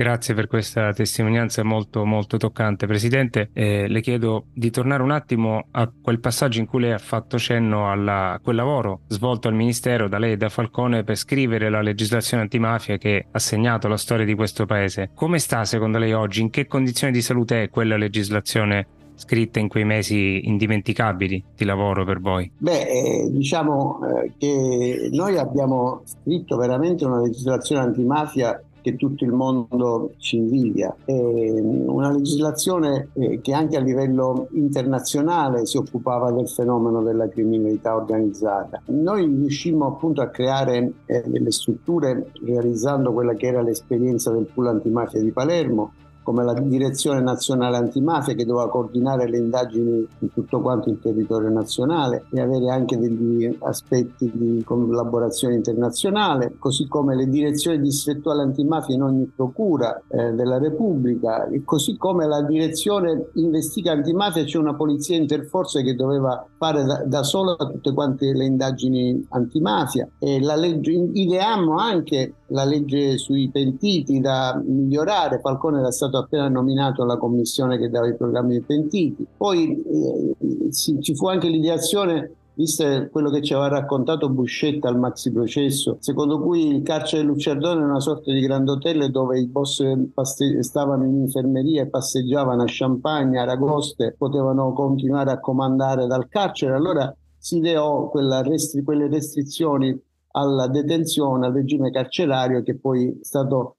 Grazie 0.05 0.35
per 0.35 0.49
questa 0.49 0.93
testimonianza 0.93 1.65
molto, 1.65 2.05
molto 2.05 2.37
toccante. 2.37 2.87
Presidente, 2.87 3.49
eh, 3.55 3.89
le 3.89 4.03
chiedo 4.03 4.49
di 4.53 4.69
tornare 4.69 5.03
un 5.03 5.11
attimo 5.11 5.69
a 5.71 5.91
quel 5.91 6.21
passaggio 6.21 6.61
in 6.61 6.67
cui 6.67 6.83
lei 6.83 6.93
ha 6.93 6.99
fatto 6.99 7.39
cenno 7.39 7.91
a 7.91 8.39
quel 8.43 8.55
lavoro 8.55 9.01
svolto 9.07 9.49
al 9.49 9.55
Ministero 9.55 10.07
da 10.07 10.19
lei 10.19 10.33
e 10.33 10.37
da 10.37 10.51
Falcone 10.51 11.05
per 11.05 11.17
scrivere 11.17 11.71
la 11.71 11.81
legislazione 11.81 12.43
antimafia 12.43 12.99
che 12.99 13.29
ha 13.31 13.39
segnato 13.39 13.89
la 13.89 13.97
storia 13.97 14.27
di 14.27 14.35
questo 14.35 14.67
Paese. 14.67 15.09
Come 15.15 15.39
sta 15.39 15.65
secondo 15.65 15.97
lei 15.97 16.13
oggi? 16.13 16.43
In 16.43 16.51
che 16.51 16.67
condizioni 16.67 17.11
di 17.11 17.23
salute 17.23 17.63
è 17.63 17.71
quella 17.71 17.97
legislazione 17.97 18.87
scritta 19.15 19.59
in 19.59 19.69
quei 19.69 19.87
mesi 19.87 20.47
indimenticabili 20.47 21.43
di 21.57 21.65
lavoro 21.65 22.05
per 22.05 22.21
voi? 22.21 22.51
Beh, 22.59 22.83
eh, 22.83 23.31
diciamo 23.31 24.01
eh, 24.07 24.33
che 24.37 25.09
noi 25.13 25.39
abbiamo 25.39 26.03
scritto 26.05 26.59
veramente 26.59 27.07
una 27.07 27.23
legislazione 27.23 27.81
antimafia 27.81 28.63
che 28.85 28.97
tutto 28.97 29.25
il 29.25 29.33
mondo 29.33 30.13
ci 30.19 30.37
invidia. 30.37 30.95
È 31.07 31.11
una 31.11 32.13
legislazione 32.13 33.09
eh, 33.15 33.41
che 33.41 33.55
anche 33.55 33.79
a 33.79 33.81
livello 33.81 34.49
internazionale 34.51 35.65
si 35.65 35.79
occupava 35.79 36.31
del 36.31 36.51
fenomeno 36.51 37.03
della 37.03 37.27
criminalità 37.31 37.97
organizzata. 37.97 38.83
Noi 38.89 39.25
riuscimmo 39.25 39.87
appunto 39.87 40.21
a 40.21 40.29
creare 40.29 40.93
eh, 41.07 41.23
delle 41.27 41.51
strutture 41.51 42.31
realizzando 42.45 43.15
quella 43.15 43.33
che 43.33 43.47
era 43.47 43.63
l'esperienza 43.63 44.31
del 44.31 44.51
pool 44.53 44.67
antimafia 44.67 45.23
di 45.23 45.31
Palermo 45.31 45.93
come 46.25 46.43
la 46.43 46.55
Direzione 46.55 47.21
Nazionale 47.21 47.77
Antimafia 47.77 48.35
che 48.35 48.47
doveva 48.47 48.69
coordinare 48.69 49.29
le 49.29 49.37
indagini 49.37 50.09
in 50.19 50.33
tutto 50.33 50.61
quanto 50.61 50.89
il 50.89 50.99
territorio 50.99 51.51
nazionale 51.51 52.25
e 52.33 52.41
avere 52.41 52.71
anche 52.71 52.99
degli 52.99 53.57
aspetti 53.61 54.31
di 54.35 54.65
collaborazione 54.65 55.55
internazionale, 55.55 56.57
così 56.59 56.89
come 56.89 57.15
le 57.15 57.29
direzioni 57.29 57.79
distrettuali 57.79 58.41
antimafia 58.41 58.95
in 58.95 59.03
ogni 59.03 59.31
procura 59.37 60.03
eh, 60.09 60.33
della 60.33 60.59
Repubblica, 60.59 61.47
e 61.47 61.63
così 61.65 61.97
come 61.99 62.27
la 62.27 62.43
direzione 62.43 63.27
investiga 63.35 63.93
antimafia, 63.93 64.45
c'è 64.45 64.59
una 64.59 64.75
polizia 64.75 65.17
interforze 65.17 65.83
che 65.83 65.95
doveva 65.95 66.45
fare 66.57 66.85
da, 66.85 67.03
da 67.05 67.23
sola 67.23 67.55
tutte 67.57 67.93
quante 67.93 68.33
le 68.33 68.47
indagini 68.47 69.27
antimafia 69.31 70.09
e 70.19 70.41
la 70.41 70.57
legge, 70.57 70.91
ideammo 70.91 71.77
anche 71.77 72.35
la 72.49 72.65
legge 72.65 73.19
sui 73.19 73.51
pentiti 73.51 74.21
da 74.21 74.59
migliorare, 74.65 75.41
Falcone 75.41 75.81
era 75.81 75.91
stato 75.91 76.14
appena 76.19 76.49
nominato 76.49 77.03
alla 77.03 77.17
commissione 77.17 77.79
che 77.79 77.91
dava 77.91 78.09
i 78.09 78.17
programmi 78.17 78.53
dei 78.53 78.63
pentiti, 78.63 79.27
poi 79.37 79.83
eh, 79.83 80.73
ci 80.73 81.15
fu 81.15 81.29
anche 81.29 81.49
l'ideazione 81.49 82.31
visto 82.55 83.09
quello 83.11 83.31
che 83.31 83.43
ci 83.43 83.53
aveva 83.53 83.81
raccontato 83.81 84.29
Buscetta 84.29 84.89
al 84.89 84.99
maxi 84.99 85.33
processo, 85.33 85.97
secondo 86.01 86.41
cui 86.41 86.69
il 86.69 86.83
carcere 86.83 87.23
Lucerdone 87.23 87.81
è 87.81 87.85
una 87.85 88.01
sorta 88.01 88.33
di 88.33 88.41
grande 88.41 88.73
hotel 88.73 89.11
dove 89.11 89.39
i 89.39 89.47
boss 89.47 89.83
paste- 90.13 90.63
stavano 90.63 91.05
in 91.05 91.17
infermeria 91.17 91.83
e 91.83 91.89
passeggiavano 91.89 92.63
a 92.63 92.67
Champagne, 92.69 93.39
a 93.39 93.43
Aragoste, 93.43 94.15
potevano 94.17 94.73
continuare 94.73 95.33
a 95.33 95.41
comandare 95.41 96.07
dal 96.07 96.29
carcere. 96.29 96.75
Allora 96.75 97.15
si 97.37 97.57
ideò 97.57 98.11
restri- 98.13 98.83
quelle 98.83 99.09
restrizioni 99.09 100.01
alla 100.37 100.67
detenzione, 100.69 101.47
al 101.47 101.53
regime 101.53 101.91
carcerario 101.91 102.63
che 102.63 102.77
poi 102.77 103.09
è 103.09 103.25
stato 103.25 103.77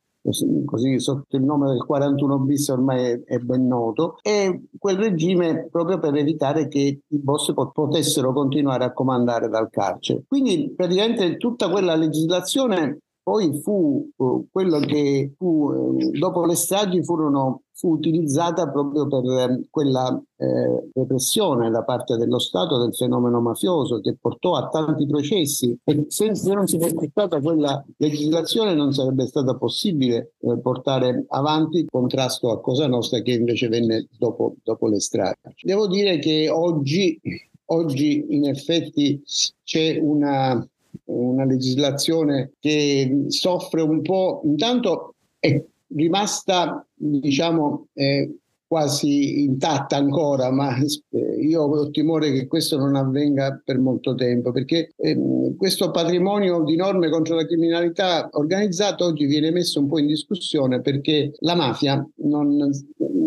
così 0.66 1.00
sotto 1.00 1.36
il 1.36 1.44
nome 1.44 1.70
del 1.70 1.84
41 1.84 2.40
bis 2.40 2.68
ormai 2.70 3.22
è, 3.26 3.38
ben 3.38 3.68
noto, 3.68 4.18
e 4.22 4.64
quel 4.78 4.98
regime 4.98 5.68
proprio 5.70 6.00
per 6.00 6.16
evitare 6.16 6.68
che 6.68 7.00
i 7.08 7.20
boss 7.20 7.54
potessero 7.72 8.34
continuare 8.34 8.84
a 8.86 8.94
comandare 8.94 9.50
dal 9.50 9.70
carcere. 9.70 10.24
Quindi 10.28 10.74
praticamente 10.76 11.38
tutta 11.38 11.70
quella 11.70 11.96
legislazione 11.96 13.00
poi 13.26 13.60
fu 13.60 14.08
uh, 14.16 14.48
quello 14.52 14.78
che 14.78 15.34
fu, 15.36 15.72
uh, 15.72 16.12
dopo 16.12 16.46
le 16.46 16.54
stragi 16.54 17.04
furono, 17.04 17.64
fu 17.76 17.92
utilizzata 17.92 18.70
proprio 18.70 19.06
per 19.08 19.24
uh, 19.24 19.66
quella 19.70 20.22
eh, 20.38 20.90
repressione 20.94 21.70
da 21.70 21.84
parte 21.84 22.16
dello 22.16 22.40
Stato 22.40 22.78
del 22.78 22.96
fenomeno 22.96 23.42
mafioso 23.42 24.00
che 24.00 24.16
portò 24.20 24.56
a 24.56 24.70
tanti 24.70 25.06
processi 25.06 25.78
e 25.84 26.06
se, 26.08 26.32
non 26.54 26.68
si 26.68 26.80
fosse 26.80 27.10
stata 27.10 27.42
quella 27.42 27.86
legislazione 27.98 28.74
non 28.74 28.94
sarebbe 28.94 29.28
stato 29.28 29.58
possibile 29.58 30.34
eh, 30.40 30.58
portare 30.60 31.26
avanti 31.30 31.80
il 31.80 31.88
contrasto 31.90 32.50
a 32.52 32.62
Cosa 32.62 32.88
Nostra 32.88 33.20
che 33.20 33.34
invece 33.34 33.68
venne 33.68 34.08
dopo, 34.18 34.56
dopo 34.64 34.88
le 34.88 35.02
stragi. 35.02 35.36
Devo 35.62 35.88
dire 35.88 36.18
che 36.20 36.50
oggi, 36.50 37.20
oggi 37.66 38.26
in 38.30 38.48
effetti 38.48 39.22
c'è 39.64 40.00
una 40.02 40.66
una 41.06 41.46
legislazione 41.46 42.54
che 42.60 43.26
soffre 43.28 43.82
un 43.82 44.02
po', 44.02 44.42
intanto 44.46 45.16
è 45.40 45.62
rimasta 45.96 46.86
diciamo 46.94 47.88
eh, 47.94 48.38
quasi 48.68 49.44
intatta 49.44 49.96
ancora, 49.96 50.52
ma 50.52 50.76
eh, 50.78 51.40
io 51.42 51.62
ho 51.64 51.90
timore 51.92 52.32
che 52.32 52.48
questo 52.48 52.78
non 52.78 52.96
avvenga 52.96 53.62
per 53.64 53.80
molto 53.80 54.16
tempo, 54.16 54.52
perché 54.52 54.94
eh, 54.98 55.54
questo 55.56 55.92
patrimonio 55.92 56.64
di 56.64 56.76
norme 56.76 57.10
contro 57.10 57.36
la 57.36 57.46
criminalità 57.46 58.28
organizzata 58.32 59.06
oggi 59.06 59.26
viene 59.26 59.52
messo 59.52 59.80
un 59.80 59.88
po' 59.88 60.00
in 60.00 60.08
discussione 60.08 60.82
perché 60.82 61.32
la 61.40 61.56
mafia 61.56 62.06
non 62.24 62.70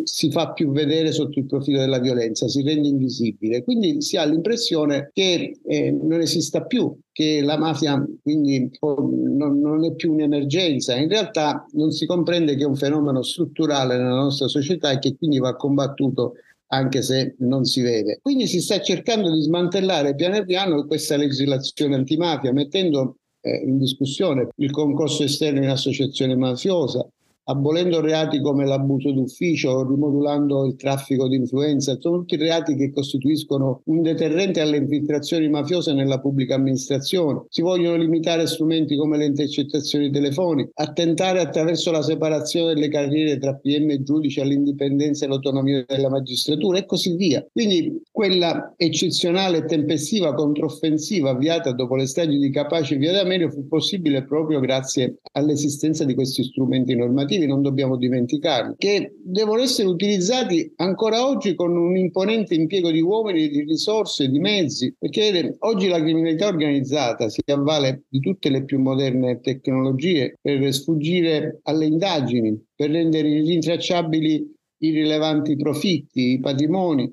si 0.08 0.30
fa 0.30 0.52
più 0.52 0.70
vedere 0.70 1.12
sotto 1.12 1.38
il 1.38 1.46
profilo 1.46 1.80
della 1.80 1.98
violenza, 1.98 2.48
si 2.48 2.62
rende 2.62 2.88
invisibile, 2.88 3.62
quindi 3.62 4.00
si 4.00 4.16
ha 4.16 4.24
l'impressione 4.24 5.10
che 5.12 5.58
eh, 5.64 5.90
non 5.90 6.20
esista 6.20 6.64
più 6.64 6.96
che 7.12 7.42
la 7.42 7.58
mafia 7.58 8.02
quindi 8.22 8.70
non, 8.80 9.60
non, 9.60 9.84
è 9.84 9.94
più 9.94 10.12
un'emergenza, 10.12 10.96
in 10.96 11.08
realtà 11.08 11.66
non 11.72 11.90
si 11.90 12.06
comprende 12.06 12.54
che 12.54 12.62
è 12.62 12.66
un 12.66 12.76
fenomeno 12.76 13.22
strutturale 13.22 13.96
nella 13.96 14.14
nostra 14.14 14.48
società 14.48 14.92
e 14.92 14.98
che 14.98 15.16
quindi 15.16 15.38
va 15.38 15.54
combattuto 15.56 16.34
anche 16.68 17.02
se 17.02 17.34
non 17.38 17.64
si 17.64 17.82
vede. 17.82 18.18
Quindi 18.22 18.46
si 18.46 18.60
sta 18.60 18.80
cercando 18.80 19.34
di 19.34 19.42
smantellare 19.42 20.14
piano 20.14 20.44
piano 20.44 20.86
questa 20.86 21.16
legislazione 21.16 21.94
antimafia, 21.94 22.52
mettendo 22.52 23.16
eh, 23.40 23.62
in 23.64 23.78
discussione 23.78 24.48
il 24.56 24.70
concorso 24.70 25.22
esterno 25.22 25.62
in 25.62 25.70
associazione 25.70 26.36
mafiosa, 26.36 27.06
abolendo 27.48 28.00
reati 28.00 28.40
come 28.40 28.66
l'abuso 28.66 29.10
d'ufficio, 29.10 29.86
rimodulando 29.86 30.66
il 30.66 30.76
traffico 30.76 31.28
di 31.28 31.36
influenza, 31.36 31.96
sono 31.98 32.18
tutti 32.18 32.36
reati 32.36 32.76
che 32.76 32.92
costituiscono 32.92 33.80
un 33.84 34.02
deterrente 34.02 34.60
alle 34.60 34.76
infiltrazioni 34.76 35.48
mafiose 35.48 35.92
nella 35.94 36.20
pubblica 36.20 36.56
amministrazione. 36.56 37.44
Si 37.48 37.62
vogliono 37.62 37.96
limitare 37.96 38.46
strumenti 38.46 38.96
come 38.96 39.16
le 39.16 39.24
intercettazioni 39.24 40.10
telefoniche, 40.10 40.70
attentare 40.74 41.40
attraverso 41.40 41.90
la 41.90 42.02
separazione 42.02 42.74
delle 42.74 42.88
carriere 42.88 43.38
tra 43.38 43.54
PM 43.54 43.90
e 43.90 44.02
giudici 44.02 44.40
all'indipendenza 44.40 45.24
e 45.24 45.28
l'autonomia 45.28 45.84
della 45.88 46.10
magistratura 46.10 46.78
e 46.78 46.84
così 46.84 47.16
via. 47.16 47.44
Quindi 47.50 48.02
quella 48.10 48.74
eccezionale 48.76 49.58
e 49.58 49.64
tempestiva 49.64 50.34
controffensiva 50.34 51.30
avviata 51.30 51.72
dopo 51.72 51.96
le 51.96 52.06
stragi 52.06 52.38
di 52.38 52.50
Capace 52.50 52.94
e 52.94 52.98
Via 52.98 53.12
D'Amelio 53.12 53.50
fu 53.50 53.66
possibile 53.66 54.24
proprio 54.24 54.60
grazie 54.60 55.16
all'esistenza 55.32 56.04
di 56.04 56.14
questi 56.14 56.42
strumenti 56.44 56.94
normativi 56.94 57.37
operativi, 57.38 57.46
non 57.46 57.62
dobbiamo 57.62 57.96
dimenticarli, 57.96 58.74
che 58.76 59.14
devono 59.22 59.62
essere 59.62 59.88
utilizzati 59.88 60.72
ancora 60.76 61.26
oggi 61.26 61.54
con 61.54 61.76
un 61.76 61.96
imponente 61.96 62.54
impiego 62.54 62.90
di 62.90 63.00
uomini, 63.00 63.48
di 63.48 63.62
risorse, 63.62 64.28
di 64.28 64.38
mezzi, 64.38 64.94
perché 64.98 65.56
oggi 65.60 65.88
la 65.88 66.00
criminalità 66.00 66.48
organizzata 66.48 67.28
si 67.28 67.40
avvale 67.46 68.02
di 68.08 68.20
tutte 68.20 68.50
le 68.50 68.64
più 68.64 68.80
moderne 68.80 69.40
tecnologie 69.40 70.34
per 70.40 70.72
sfuggire 70.72 71.60
alle 71.64 71.86
indagini, 71.86 72.60
per 72.74 72.90
rendere 72.90 73.28
irrintracciabili 73.28 74.54
i 74.80 74.90
rilevanti 74.90 75.56
profitti, 75.56 76.32
i 76.32 76.40
patrimoni 76.40 77.10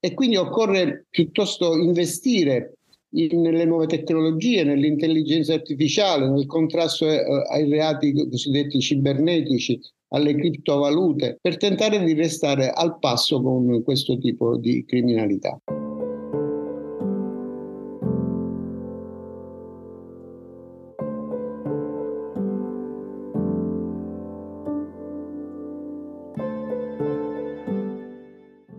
e 0.00 0.12
quindi 0.14 0.36
occorre 0.36 1.06
piuttosto 1.08 1.76
investire 1.76 2.74
nelle 3.32 3.64
nuove 3.64 3.86
tecnologie, 3.86 4.64
nell'intelligenza 4.64 5.54
artificiale, 5.54 6.28
nel 6.28 6.46
contrasto 6.46 7.08
eh, 7.08 7.22
ai 7.50 7.68
reati 7.68 8.12
cosiddetti 8.12 8.80
cibernetici, 8.80 9.78
alle 10.08 10.34
criptovalute, 10.34 11.38
per 11.40 11.56
tentare 11.56 12.02
di 12.02 12.12
restare 12.14 12.70
al 12.70 12.98
passo 12.98 13.40
con 13.40 13.82
questo 13.82 14.18
tipo 14.18 14.56
di 14.56 14.84
criminalità. 14.84 15.58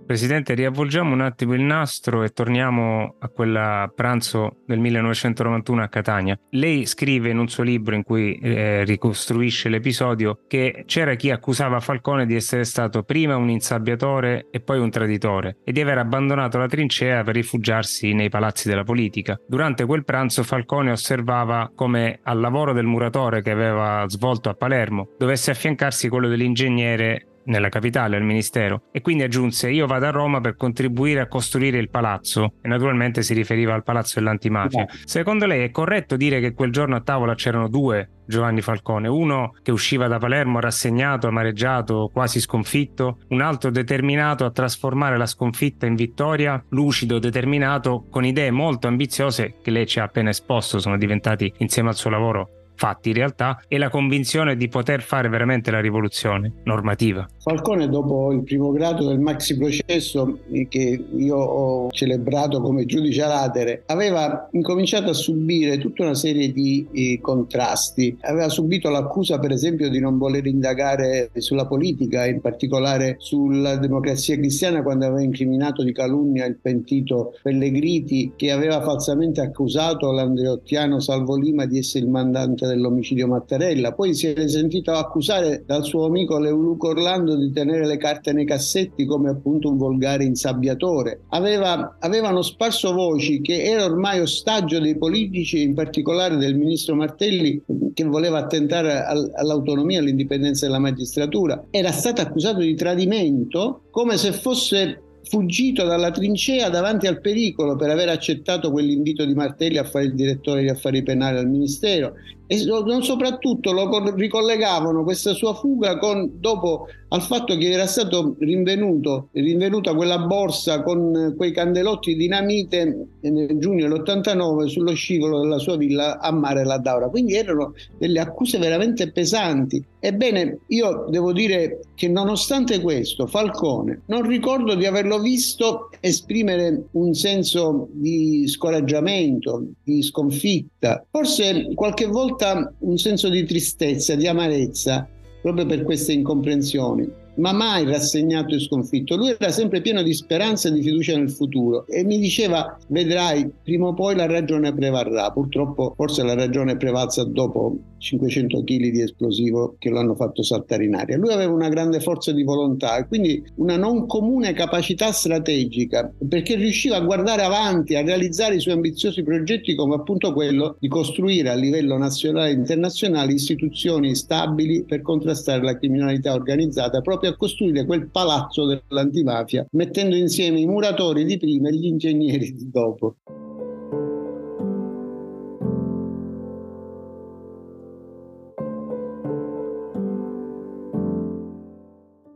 Presidente, 0.06 0.54
riavvolgiamo 0.54 1.14
un 1.14 1.22
attimo 1.22 1.56
il 1.56 1.62
nastro 1.62 2.22
e 2.22 2.30
torniamo 2.30 3.16
a 3.18 3.28
quel 3.28 3.92
pranzo 3.96 4.58
del 4.68 4.78
1991 4.78 5.82
a 5.82 5.88
Catania. 5.88 6.40
Lei 6.52 6.86
scrive 6.86 7.32
in 7.32 7.40
un 7.40 7.48
suo 7.48 7.64
libro 7.64 7.96
in 7.96 8.04
cui 8.04 8.38
eh, 8.38 8.84
ricostruisce 8.84 9.68
l'episodio 9.68 10.42
che 10.48 10.84
c'era 10.86 11.16
chi 11.16 11.32
accusava 11.32 11.80
Falcone 11.80 12.28
di 12.28 12.36
essere 12.36 12.66
stato 12.66 13.02
prima 13.02 13.36
un 13.36 13.50
insabbiatore 13.50 14.48
e 14.52 14.60
poi 14.60 14.78
un 14.78 14.92
traditore 14.92 15.58
e 15.64 15.72
di 15.72 15.82
aver 15.82 15.98
abbandonato 15.98 16.60
la 16.60 16.68
trincea 16.68 17.24
per 17.24 17.34
rifugiarsi 17.34 18.14
nei 18.14 18.30
palazzi 18.30 18.70
della 18.70 18.84
politica. 18.84 19.40
Durante 19.48 19.86
quel 19.86 20.06
pranzo 20.06 20.44
Falcone 20.44 20.92
osservava 20.92 21.72
come 21.74 22.20
al 22.22 22.40
lavoro 22.40 22.74
del 22.74 22.86
muratore 22.86 23.42
che 23.42 23.50
aveva 23.50 24.06
svolto 24.08 24.50
a 24.50 24.54
Palermo 24.54 25.10
dovesse 25.18 25.50
affiancarsi 25.50 26.10
quello 26.10 26.28
dell'ingegnere 26.28 27.30
nella 27.46 27.70
capitale, 27.70 28.16
al 28.16 28.24
ministero, 28.24 28.84
e 28.92 29.02
quindi 29.02 29.24
aggiunse 29.24 29.70
io 29.70 29.88
vado 29.88 30.06
a 30.06 30.12
Roma 30.12 30.42
per 30.42 30.56
contribuire 30.56 31.20
a 31.22 31.28
costruire 31.28 31.78
il 31.78 31.90
palazzo. 31.90 32.54
E 32.62 32.68
naturalmente 32.68 33.24
si 33.24 33.34
riferiva 33.34 33.74
al 33.74 33.84
palazzo 33.84 34.20
dell'antimafia. 34.20 34.86
Secondo 35.04 35.46
lei 35.46 35.64
è 35.64 35.72
corretto 35.72 36.16
dire 36.16 36.40
che 36.40 36.54
quel 36.54 36.72
giorno 36.72 36.96
a 36.96 37.02
tavola 37.02 37.36
c'erano 37.36 37.68
due 37.68 38.10
Giovanni 38.28 38.62
Falcone, 38.62 39.08
uno 39.08 39.54
che 39.62 39.72
usciva 39.72 40.08
da 40.08 40.18
Palermo 40.18 40.60
rassegnato, 40.60 41.28
amareggiato, 41.28 42.10
quasi 42.12 42.40
sconfitto, 42.40 43.20
un 43.30 43.42
altro 43.42 43.70
determinato 43.70 44.46
a 44.46 44.52
trasformare 44.52 45.18
la 45.18 45.28
sconfitta 45.28 45.86
in 45.86 45.96
vittoria, 45.96 46.64
lucido, 46.70 47.20
determinato, 47.20 48.06
con 48.10 48.26
idee 48.26 48.52
molto 48.52 48.88
ambiziose 48.88 49.58
che 49.62 49.72
lei 49.72 49.86
ci 49.86 50.00
ha 50.00 50.04
appena 50.04 50.32
esposto, 50.32 50.80
sono 50.80 50.98
diventati 50.98 51.54
insieme 51.58 51.90
al 51.90 51.96
suo 51.96 52.10
lavoro 52.10 52.50
fatti 52.76 53.10
in 53.10 53.16
realtà 53.16 53.62
e 53.68 53.78
la 53.78 53.90
convinzione 53.90 54.56
di 54.56 54.68
poter 54.68 55.02
fare 55.02 55.30
veramente 55.30 55.72
la 55.72 55.80
rivoluzione 55.80 56.52
normativa. 56.64 57.28
Falcone 57.40 57.90
dopo 57.90 58.32
il 58.32 58.44
primo 58.44 58.72
grado 58.72 59.08
del 59.08 59.20
maxi 59.20 59.58
processo 59.58 60.40
eh, 60.52 60.68
che 60.68 61.04
io 61.16 61.38
ho 61.38 61.90
celebrato 61.92 62.62
come 62.62 62.86
giudice 62.86 63.22
latere 63.22 63.84
aveva 63.88 64.50
incominciato 64.52 65.12
a 65.12 65.14
subire 65.14 65.78
tutta 65.78 66.04
una 66.04 66.16
serie 66.16 66.52
di 66.52 66.88
eh, 66.92 67.20
contrasti. 67.22 68.18
Aveva 68.22 68.50
subito 68.50 68.90
l'accusa 68.90 69.40
per 69.40 69.52
esempio 69.52 69.90
di 69.90 70.00
non 70.00 70.18
voler 70.18 70.46
indagare 70.46 71.30
sulla 71.36 71.68
politica, 71.68 72.26
in 72.26 72.42
particolare 72.42 73.16
sulla 73.20 73.78
democrazia 73.78 74.36
cristiana 74.36 74.84
quando 74.84 75.06
aveva 75.06 75.22
incriminato 75.22 75.84
di 75.84 75.94
calunnia 75.94 76.46
il 76.46 76.58
pentito 76.62 77.34
Pellegriti 77.42 78.34
che 78.36 78.52
aveva 78.52 78.82
falsamente 78.82 79.42
accusato 79.42 80.12
l'andreottiano 80.12 81.00
Salvo 81.00 81.36
Lima 81.38 81.66
di 81.66 81.78
essere 81.78 82.06
il 82.06 82.12
mandante 82.12 82.65
notizia 82.66 82.68
dell'omicidio 82.68 83.28
Mattarella, 83.28 83.94
poi 83.94 84.14
si 84.14 84.28
è 84.28 84.48
sentito 84.48 84.92
accusare 84.92 85.64
dal 85.66 85.84
suo 85.84 86.06
amico 86.06 86.40
Leoluco 86.40 86.90
Orlando 86.90 87.36
di 87.36 87.52
tenere 87.52 87.86
le 87.86 87.98
carte 87.98 88.34
nei 88.34 88.46
cassetti 88.46 89.06
come 89.06 89.30
appunto 89.30 89.70
un 89.70 89.78
volgare 89.78 90.24
insabbiatore. 90.24 91.22
Aveva, 91.30 91.98
avevano 92.00 92.42
sparso 92.42 92.94
voci 92.94 93.42
che 93.42 93.64
era 93.64 93.86
ormai 93.86 94.20
ostaggio 94.20 94.80
dei 94.80 94.98
politici, 94.98 95.62
in 95.62 95.74
particolare 95.74 96.38
del 96.38 96.56
ministro 96.56 96.96
Martelli, 96.96 97.62
che 97.94 98.04
voleva 98.04 98.40
attentare 98.40 99.04
all'autonomia 99.04 99.98
e 99.98 100.02
all'indipendenza 100.02 100.66
della 100.66 100.80
magistratura. 100.80 101.66
Era 101.70 101.92
stato 101.92 102.22
accusato 102.22 102.60
di 102.60 102.76
tradimento 102.76 103.82
come 103.92 104.18
se 104.18 104.32
fosse 104.32 105.00
fuggito 105.26 105.84
dalla 105.84 106.12
trincea 106.12 106.70
davanti 106.70 107.08
al 107.08 107.20
pericolo 107.20 107.76
per 107.76 107.90
aver 107.90 108.10
accettato 108.10 108.72
quell'invito 108.72 109.26
di 109.26 109.34
Martelli 109.34 109.78
a 109.78 109.84
fare 109.84 110.06
il 110.06 110.14
direttore 110.14 110.62
di 110.62 110.70
affari 110.70 111.04
penali 111.04 111.38
al 111.38 111.50
Ministero 111.50 112.14
e 112.48 112.58
soprattutto 112.58 113.72
lo 113.72 114.14
ricollegavano 114.14 115.04
questa 115.04 115.34
sua 115.34 115.54
fuga 115.54 115.98
con, 115.98 116.30
dopo 116.40 116.88
al 117.10 117.22
fatto 117.22 117.56
che 117.56 117.70
era 117.72 117.88
stato 117.88 118.36
rinvenuto, 118.40 119.30
rinvenuta 119.32 119.94
quella 119.96 120.20
borsa 120.20 120.82
con 120.84 121.34
quei 121.38 121.52
candelotti 121.52 122.16
dinamite 122.16 123.08
nel 123.22 123.58
giugno 123.58 123.88
dell'89 123.88 124.66
sullo 124.66 124.94
scivolo 124.94 125.40
della 125.40 125.60
sua 125.60 125.78
villa 125.78 126.20
a 126.20 126.32
Mare 126.32 126.66
La 126.66 126.78
Daura. 126.78 127.08
Quindi 127.08 127.36
erano 127.36 127.74
delle 127.98 128.20
accuse 128.20 128.58
veramente 128.58 129.12
pesanti. 129.12 129.84
Ebbene, 130.00 130.60
io 130.68 131.06
devo 131.10 131.32
dire 131.32 131.80
che 131.96 132.08
nonostante 132.08 132.80
questo, 132.80 133.26
Falcone, 133.26 134.02
non 134.06 134.28
ricordo 134.28 134.76
di 134.76 134.86
averlo 134.86 135.20
visto 135.20 135.90
esprimere 136.00 136.86
un 136.92 137.14
senso 137.16 137.88
di 137.92 138.48
scoraggiamento, 138.48 139.64
di 139.84 140.04
sconfitta, 140.04 141.04
forse 141.10 141.72
qualche 141.74 142.06
volta 142.06 142.35
un 142.80 142.98
senso 142.98 143.30
di 143.30 143.44
tristezza, 143.44 144.16
di 144.16 144.28
amarezza, 144.28 145.08
proprio 145.42 145.66
per 145.66 145.84
queste 145.84 146.14
incomprensioni, 146.14 147.08
ma 147.36 147.52
mai 147.52 147.86
rassegnato 147.86 148.56
e 148.56 148.60
sconfitto. 148.60 149.16
Lui 149.16 149.36
era 149.38 149.52
sempre 149.52 149.82
pieno 149.82 150.02
di 150.02 150.14
speranza 150.14 150.70
e 150.70 150.74
di 150.74 150.82
fiducia 150.82 151.18
nel 151.18 151.32
futuro 151.32 151.86
e 151.88 152.04
mi 152.04 152.18
diceva, 152.20 152.78
vedrai, 152.88 153.50
prima 153.64 153.88
o 153.88 153.94
poi 153.94 154.16
la 154.16 154.26
ragione 154.26 154.74
prevarrà. 154.74 155.32
Purtroppo 155.32 155.94
forse 155.96 156.24
la 156.24 156.36
ragione 156.36 156.74
è 156.74 156.78
prevalsa 156.78 157.24
dopo 157.24 157.78
500 157.98 158.64
kg 158.64 158.90
di 158.92 159.02
esplosivo 159.02 159.76
che 159.80 159.90
lo 159.90 160.00
hanno 160.00 160.16
fatto 160.16 160.44
saltare 160.44 160.86
in 160.86 160.96
aria. 160.96 161.18
Lui 161.18 161.32
aveva 161.32 161.52
una 161.52 161.70
grande 161.70 162.00
forza 162.00 162.32
di 162.32 162.44
volontà 162.44 162.98
e 162.98 163.08
quindi 163.08 163.44
una 163.56 163.78
non 163.78 164.06
comune 164.06 164.54
capacità 164.54 165.12
strategica 165.12 166.12
perché 166.28 166.56
riusciva 166.56 166.98
a 166.98 167.02
guardare 167.02 167.42
avanti, 167.42 167.96
a 167.96 168.04
realizzare 168.04 168.56
i 168.56 168.60
suoi 168.60 168.76
ambiziosi 168.76 169.24
progetti 169.24 169.76
come 169.76 169.96
appunto 169.96 170.34
quello 170.34 170.76
di 170.80 170.88
costruire 170.88 171.50
a 171.50 171.56
livello 171.56 171.98
nazionale 171.98 172.50
e 172.50 172.54
internazionale 172.54 173.34
istituzioni 173.34 174.14
stabili 174.16 174.84
per 174.84 175.02
contrastare 175.02 175.64
la 175.64 175.78
criminalità 175.78 176.34
organizzata, 176.34 177.02
proprio 177.02 177.25
a 177.28 177.36
costruire 177.36 177.86
quel 177.86 178.10
palazzo 178.10 178.66
dell'antimafia, 178.66 179.66
mettendo 179.72 180.16
insieme 180.16 180.60
i 180.60 180.66
muratori 180.66 181.26
di 181.26 181.38
prima 181.38 181.70
e 181.70 181.74
gli 181.74 181.86
ingegneri 181.86 182.54
di 182.54 182.70
dopo. 182.72 183.16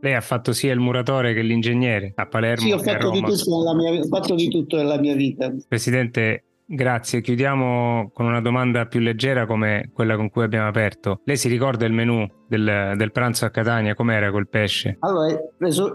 Lei 0.02 0.14
ha 0.14 0.20
fatto 0.22 0.52
sia 0.52 0.72
il 0.72 0.80
muratore 0.80 1.34
che 1.34 1.42
l'ingegnere 1.42 2.12
a 2.14 2.26
Palermo. 2.26 2.64
Sì, 2.64 2.72
ho 2.72 2.78
fatto, 2.78 3.10
di 3.10 3.20
tutto, 3.20 3.74
mia, 3.74 4.00
ho 4.00 4.06
fatto 4.06 4.34
di 4.34 4.48
tutto 4.48 4.76
nella 4.76 4.98
mia 4.98 5.14
vita. 5.14 5.54
Presidente, 5.68 6.44
Grazie, 6.72 7.20
chiudiamo 7.20 8.12
con 8.14 8.26
una 8.26 8.40
domanda 8.40 8.86
più 8.86 9.00
leggera 9.00 9.44
come 9.44 9.90
quella 9.92 10.14
con 10.14 10.30
cui 10.30 10.44
abbiamo 10.44 10.68
aperto. 10.68 11.20
Lei 11.24 11.36
si 11.36 11.48
ricorda 11.48 11.84
il 11.84 11.92
menù 11.92 12.24
del, 12.46 12.94
del 12.96 13.10
pranzo 13.10 13.44
a 13.44 13.50
Catania? 13.50 13.96
Com'era 13.96 14.30
quel 14.30 14.48
pesce? 14.48 14.96
Allora, 15.00 15.36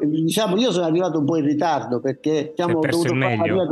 diciamo, 0.02 0.58
io 0.58 0.74
sono 0.74 0.86
arrivato 0.86 1.18
un 1.20 1.24
po' 1.24 1.38
in 1.38 1.46
ritardo 1.46 2.02
perché 2.02 2.50
diciamo, 2.50 2.80
ho 2.80 2.86
dovuto 2.86 3.16
fare 3.16 3.38
la 3.38 3.54
mia, 3.54 3.68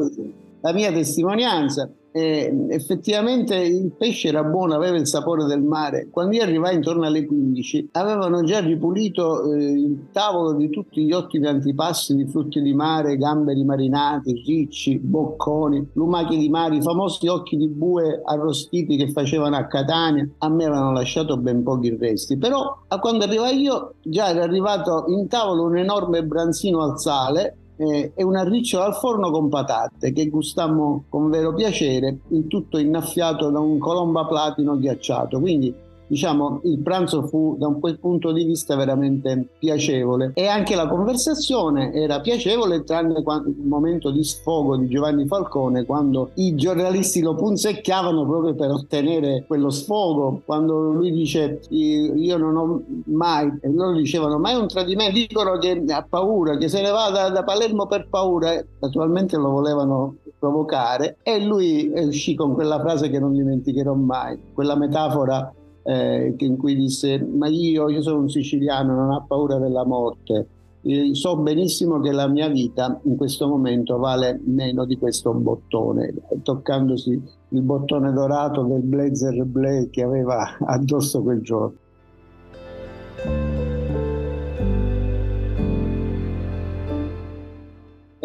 la 0.62 0.72
mia 0.72 0.94
testimonianza 0.94 1.92
eh, 2.16 2.68
effettivamente 2.70 3.56
il 3.56 3.92
pesce 3.98 4.28
era 4.28 4.44
buono, 4.44 4.76
aveva 4.76 4.98
il 4.98 5.08
sapore 5.08 5.46
del 5.46 5.64
mare. 5.64 6.10
Quando 6.12 6.36
io 6.36 6.44
arrivai 6.44 6.76
intorno 6.76 7.06
alle 7.06 7.26
15 7.26 7.90
avevano 7.94 8.44
già 8.44 8.60
ripulito 8.60 9.52
eh, 9.52 9.64
il 9.64 10.08
tavolo 10.12 10.54
di 10.54 10.70
tutti 10.70 11.04
gli 11.04 11.12
ottimi 11.12 11.48
antipasti 11.48 12.16
di 12.16 12.28
frutti 12.28 12.62
di 12.62 12.74
mare, 12.74 13.18
gamberi 13.18 13.64
marinati, 13.64 14.44
ricci, 14.46 15.00
bocconi, 15.00 15.90
lumachi 15.94 16.38
di 16.38 16.50
mare, 16.50 16.76
i 16.76 16.82
famosi 16.82 17.28
occhi 17.28 17.58
di 17.58 17.68
bue 17.68 18.22
arrostiti 18.24 18.96
che 18.96 19.12
facevano 19.12 19.56
a 19.56 19.66
Catania. 19.66 20.28
A 20.38 20.50
me 20.50 20.66
avevano 20.66 20.92
lasciato 20.92 21.38
ben 21.38 21.64
pochi 21.64 21.98
resti, 21.98 22.38
però 22.38 22.78
a 22.88 23.00
quando 23.00 23.24
arrivai 23.24 23.60
io 23.60 23.96
già 24.04 24.30
era 24.30 24.44
arrivato 24.44 25.06
in 25.08 25.28
tavolo 25.28 25.64
un 25.64 25.78
enorme 25.78 26.24
branzino 26.24 26.84
al 26.84 27.00
sale 27.00 27.58
eh, 27.78 28.12
e 28.16 28.24
un 28.24 28.36
arriccio 28.36 28.82
al 28.82 28.96
forno 28.96 29.32
con 29.32 29.50
patate 29.50 30.12
che 30.12 30.28
gustammo 30.28 31.06
con 31.10 31.30
vero 31.30 31.54
piacere, 31.54 32.20
il 32.30 32.48
tutto 32.48 32.78
innaffiato 32.78 33.50
da 33.50 33.60
un 33.60 33.78
colomba 33.78 34.26
platino 34.26 34.78
ghiacciato. 34.78 35.40
Quindi 35.40 35.74
diciamo, 36.14 36.62
il 36.66 36.80
pranzo 36.80 37.26
fu 37.26 37.56
da 37.58 37.68
un 37.68 37.80
punto 38.00 38.32
di 38.32 38.44
vista 38.46 38.76
veramente 38.76 39.48
piacevole. 39.58 40.32
E 40.36 40.46
anche 40.46 40.76
la 40.76 40.88
conversazione 40.88 41.92
era 41.92 42.22
piacevole 42.22 42.84
tranne 42.84 43.18
il 43.20 43.56
momento 43.64 44.12
di 44.12 44.24
sfogo 44.24 44.78
di 44.78 44.88
Giovanni 44.88 45.26
Falcone 45.26 45.86
quando 45.86 46.30
i 46.36 46.54
giornalisti 46.56 47.22
lo 47.22 47.36
punzecchiavano 47.36 48.26
proprio 48.26 48.54
per 48.54 48.70
ottenere 48.70 49.46
quello 49.48 49.70
sfogo 49.70 50.42
quando 50.46 50.92
lui 50.92 51.12
dice 51.12 51.62
io 51.70 52.38
non 52.38 52.56
ho 52.56 52.84
mai 53.06 53.52
e 53.62 53.70
loro 53.72 53.94
dicevano 53.94 54.38
mai 54.38 54.56
un 54.56 54.68
tradimento 54.68 55.14
dicono 55.14 55.58
che 55.58 55.84
ha 55.88 56.06
paura 56.08 56.58
che 56.58 56.68
se 56.68 56.82
ne 56.82 56.90
va 56.90 57.10
da, 57.10 57.30
da 57.30 57.44
Palermo 57.44 57.88
per 57.88 58.08
paura 58.10 58.64
naturalmente 58.80 59.38
lo 59.38 59.50
volevano 59.50 60.16
provocare 60.40 61.18
e 61.24 61.44
lui 61.44 61.92
uscì 61.96 62.36
con 62.36 62.54
quella 62.54 62.80
frase 62.80 63.10
che 63.10 63.20
non 63.20 63.34
dimenticherò 63.34 63.94
mai 63.94 64.38
quella 64.54 64.76
metafora 64.76 65.54
eh, 65.84 66.34
in 66.38 66.58
cui 66.58 66.76
disse 66.76 67.20
ma 67.20 67.48
io, 67.48 67.90
io 67.90 68.02
sono 68.02 68.20
un 68.20 68.30
siciliano, 68.30 68.96
non 68.96 69.10
ho 69.10 69.26
paura 69.28 69.58
della 69.58 69.86
morte. 69.86 70.48
E 70.86 71.16
so 71.16 71.38
benissimo 71.38 72.02
che 72.02 72.12
la 72.12 72.28
mia 72.28 72.50
vita 72.50 73.00
in 73.04 73.16
questo 73.16 73.48
momento 73.48 73.98
vale 73.98 74.40
meno 74.44 74.84
di 74.84 74.98
questo 74.98 75.34
bottone, 75.34 76.14
toccandosi 76.42 77.22
il 77.50 77.62
bottone 77.62 78.12
dorato 78.12 78.64
del 78.64 78.82
blazer 78.82 79.46
Blake 79.46 79.90
che 79.90 80.04
aveva 80.04 80.58
addosso 80.66 81.22
quel 81.22 81.42
giorno. 81.42 81.78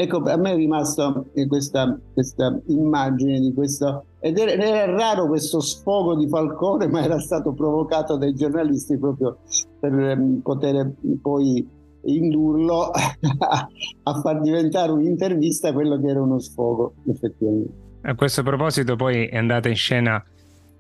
Ecco, 0.01 0.19
a 0.19 0.37
me 0.37 0.53
è 0.53 0.55
rimasta 0.55 1.25
questa, 1.49 1.99
questa 2.13 2.57
immagine 2.67 3.41
di 3.41 3.53
questo, 3.53 4.05
ed 4.21 4.37
era, 4.39 4.85
raro 4.87 5.27
questo 5.27 5.61
sfogo 5.61 6.17
di 6.17 6.29
Falcone, 6.29 6.89
ma 6.89 7.03
era 7.03 7.21
stato 7.21 7.53
provocato 7.53 8.17
dai 8.17 8.35
giornalisti 8.35 8.99
proprio 8.99 9.39
per 9.79 9.93
um, 9.93 10.41
poter 10.41 10.93
poi 11.23 11.67
indurlo 12.03 12.91
a 12.91 14.21
far 14.21 14.41
diventare 14.41 14.91
un'intervista 14.91 15.73
quello 15.73 16.01
che 16.01 16.09
era 16.09 16.21
uno 16.21 16.39
sfogo, 16.41 16.95
effettivamente. 17.09 17.87
A 18.03 18.15
questo 18.15 18.43
proposito 18.43 18.97
poi 18.97 19.27
è 19.27 19.37
andata 19.37 19.69
in 19.69 19.77
scena 19.77 20.25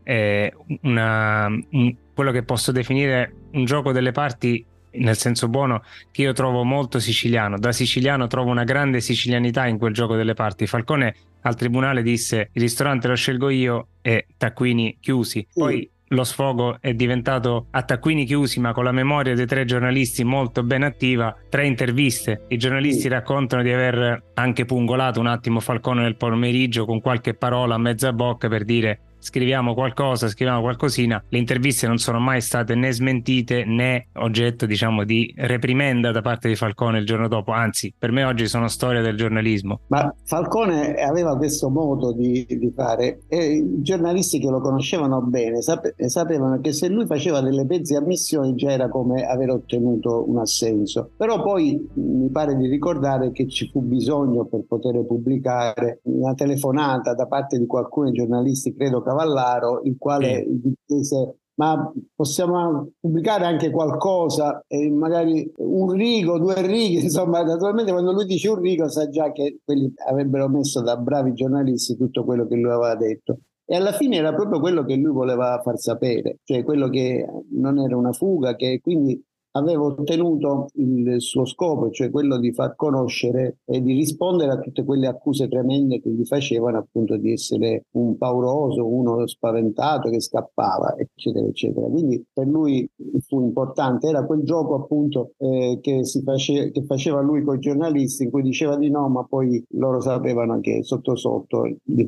eh, 0.03 0.53
una, 0.83 1.46
un, 1.46 1.96
quello 2.14 2.33
che 2.33 2.42
posso 2.42 2.72
definire 2.72 3.33
un 3.53 3.64
gioco 3.64 3.92
delle 3.92 4.12
parti 4.12 4.64
nel 4.90 5.16
senso 5.16 5.48
buono 5.48 5.83
che 6.11 6.22
io 6.22 6.33
trovo 6.33 6.64
molto 6.64 6.98
siciliano. 6.98 7.59
Da 7.59 7.72
siciliano 7.72 8.27
trovo 8.27 8.51
una 8.51 8.64
grande 8.64 9.01
sicilianità 9.01 9.66
in 9.66 9.79
quel 9.79 9.92
gioco 9.92 10.16
delle 10.16 10.35
parti. 10.35 10.66
Falcone 10.66 11.14
al 11.42 11.57
tribunale 11.57 12.03
disse 12.03 12.51
il 12.53 12.62
ristorante 12.62 13.09
lo 13.09 13.14
scelgo 13.14 13.48
io 13.48 13.88
e 14.03 14.27
taccuini 14.37 14.98
chiusi. 15.01 15.46
Poi 15.53 15.90
lo 16.09 16.24
sfogo 16.24 16.79
è 16.81 16.94
diventato 16.94 17.66
a 17.70 17.83
taccuini 17.83 18.24
chiusi, 18.24 18.61
ma 18.61 18.72
con 18.72 18.85
la 18.85 18.92
memoria 18.92 19.35
dei 19.35 19.46
tre 19.46 19.64
giornalisti 19.64 20.24
molto 20.24 20.62
ben 20.62 20.83
attiva, 20.83 21.37
tre 21.48 21.66
interviste. 21.66 22.44
I 22.48 22.57
giornalisti 22.57 23.09
raccontano 23.09 23.62
di 23.62 23.70
aver 23.70 24.31
anche 24.35 24.64
pungolato 24.64 25.20
un 25.20 25.27
attimo 25.27 25.61
Falcone 25.61 26.03
nel 26.03 26.16
pomeriggio 26.16 26.87
con 26.87 27.01
qualche 27.01 27.35
parola 27.35 27.74
a 27.74 27.79
mezza 27.79 28.12
bocca 28.12 28.48
per 28.48 28.64
dire 28.64 29.01
scriviamo 29.18 29.74
qualcosa, 29.74 30.28
scriviamo 30.28 30.61
qualcosina, 30.61 31.22
le 31.28 31.38
interviste 31.38 31.87
non 31.87 31.98
sono 31.98 32.18
mai 32.18 32.40
state 32.40 32.74
né 32.74 32.92
smentite 32.92 33.64
né 33.64 34.09
oggetto, 34.14 34.66
diciamo, 34.66 35.04
di 35.04 35.33
reprimenda 35.37 36.12
da 36.12 36.20
parte 36.20 36.48
di 36.48 36.54
Falcone 36.57 36.98
il 36.98 37.07
giorno 37.07 37.28
dopo, 37.28 37.52
anzi, 37.52 37.92
per 37.96 38.12
me 38.12 38.24
oggi 38.24 38.46
sono 38.46 38.68
storia 38.68 39.02
del 39.02 39.16
giornalismo. 39.16 39.81
Ma 39.88 40.12
Falcone 40.24 40.94
aveva 40.94 41.37
questo 41.37 41.68
modo 41.68 42.12
di, 42.12 42.46
di 42.48 42.72
fare 42.74 43.20
e 43.28 43.57
i 43.57 43.83
giornalisti 43.83 44.38
che 44.38 44.48
lo 44.48 44.61
conoscevano 44.61 45.20
bene 45.22 45.62
sape, 45.62 45.94
sapevano 46.07 46.61
che 46.61 46.72
se 46.72 46.88
lui 46.88 47.07
faceva 47.07 47.40
delle 47.40 47.64
mezze 47.64 47.96
ammissioni 47.96 48.54
già 48.54 48.70
era 48.70 48.88
come 48.88 49.26
aver 49.26 49.50
ottenuto 49.50 50.24
un 50.28 50.38
assenso. 50.38 51.11
Però 51.16 51.42
poi 51.42 51.88
mi 51.94 52.31
pare 52.31 52.57
di 52.57 52.66
ricordare 52.68 53.33
che 53.33 53.48
ci 53.48 53.68
fu 53.70 53.81
bisogno 53.81 54.44
per 54.44 54.64
poter 54.66 55.04
pubblicare 55.04 56.00
una 56.04 56.35
telefonata 56.35 57.14
da 57.14 57.26
parte 57.26 57.59
di 57.59 57.66
qualcuno 57.66 58.11
dei 58.11 58.18
giornalisti, 58.18 58.74
credo 58.74 59.02
Cavallaro, 59.09 59.81
il 59.85 59.97
quale 59.99 60.47
chiese 60.85 61.37
ma 61.59 61.92
possiamo 62.14 62.92
pubblicare 63.01 63.44
anche 63.44 63.71
qualcosa, 63.71 64.62
e 64.68 64.88
magari 64.90 65.53
un 65.57 65.90
rigo, 65.90 66.38
due 66.38 66.64
righe, 66.64 67.01
insomma, 67.11 67.42
naturalmente 67.42 67.90
quando 67.90 68.12
lui 68.12 68.27
dice 68.27 68.49
un 68.49 68.61
rigo 68.61 68.88
sa 68.88 69.09
già 69.09 69.33
che 69.33 69.59
quelli 69.64 69.92
avrebbero 70.09 70.49
messo 70.49 70.81
da 70.81 70.97
bravi 70.97 71.35
giornalisti 71.35 71.97
tutto 71.97 72.25
quello 72.25 72.47
che 72.47 72.55
lui 72.55 72.71
aveva 72.71 72.94
detto. 72.94 73.40
E 73.71 73.77
alla 73.77 73.92
fine 73.92 74.16
era 74.16 74.33
proprio 74.33 74.61
quello 74.61 74.85
che 74.85 74.94
lui 74.94 75.12
voleva 75.12 75.61
far 75.62 75.79
sapere, 75.79 76.38
cioè 76.44 76.62
quello 76.62 76.88
che 76.88 77.27
non 77.51 77.79
era 77.79 77.97
una 77.97 78.12
fuga, 78.12 78.55
che 78.55 78.81
quindi 78.81 79.21
aveva 79.52 79.82
ottenuto 79.82 80.66
il 80.74 81.20
suo 81.20 81.44
scopo, 81.44 81.90
cioè 81.90 82.11
quello 82.11 82.38
di 82.38 82.52
far 82.52 82.74
conoscere 82.76 83.58
e 83.64 83.80
di 83.80 83.92
rispondere 83.92 84.52
a 84.52 84.58
tutte 84.58 84.84
quelle 84.84 85.06
accuse 85.06 85.48
tremende 85.48 86.00
che 86.00 86.11
gli 86.11 86.24
facevano 86.24 86.78
appunto 86.78 87.16
di 87.16 87.32
essere 87.32 87.84
un 87.92 88.16
pauroso, 88.16 88.87
uno 88.87 89.26
spaventato 89.26 90.11
che 90.11 90.20
scappava, 90.20 90.96
eccetera, 90.96 91.46
eccetera. 91.46 91.87
Quindi 91.87 92.22
per 92.32 92.46
lui 92.46 92.88
fu 93.20 93.40
importante, 93.40 94.08
era 94.08 94.24
quel 94.24 94.42
gioco 94.42 94.74
appunto 94.74 95.32
eh, 95.38 95.78
che, 95.80 96.02
face, 96.24 96.70
che 96.70 96.84
faceva 96.84 97.20
lui 97.20 97.42
con 97.42 97.56
i 97.56 97.61
giornalisti 97.61 98.24
in 98.24 98.30
cui 98.30 98.42
diceva 98.42 98.76
di 98.76 98.90
no, 98.90 99.08
ma 99.08 99.24
poi 99.24 99.64
loro 99.70 100.00
sapevano 100.00 100.61
che 100.61 100.82
sotto 100.82 101.16
sotto 101.16 101.66
gli 101.82 102.06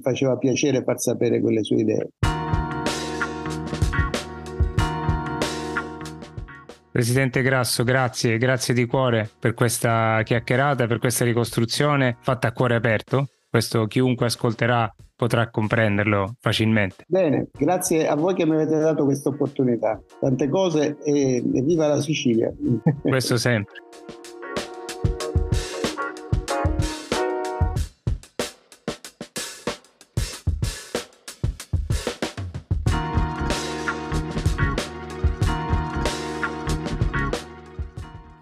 faceva 0.00 0.36
piacere 0.36 0.82
far 0.82 1.00
sapere 1.00 1.40
quelle 1.40 1.62
sue 1.62 1.80
idee. 1.80 2.10
Presidente 6.92 7.40
Grasso, 7.40 7.84
grazie, 7.84 8.36
grazie 8.36 8.74
di 8.74 8.84
cuore 8.84 9.26
per 9.38 9.54
questa 9.54 10.20
chiacchierata, 10.22 10.86
per 10.86 10.98
questa 10.98 11.24
ricostruzione 11.24 12.18
fatta 12.20 12.48
a 12.48 12.52
cuore 12.52 12.74
aperto. 12.74 13.28
Questo 13.48 13.86
chiunque 13.86 14.26
ascolterà 14.26 14.94
potrà 15.16 15.48
comprenderlo 15.48 16.34
facilmente. 16.38 17.04
Bene, 17.06 17.48
grazie 17.50 18.06
a 18.06 18.14
voi 18.14 18.34
che 18.34 18.44
mi 18.44 18.56
avete 18.56 18.78
dato 18.78 19.04
questa 19.04 19.30
opportunità. 19.30 19.98
Tante 20.20 20.50
cose 20.50 20.98
e, 21.02 21.36
e 21.36 21.62
viva 21.62 21.86
la 21.86 22.00
Sicilia. 22.02 22.52
Questo 23.00 23.38
sempre. 23.38 23.74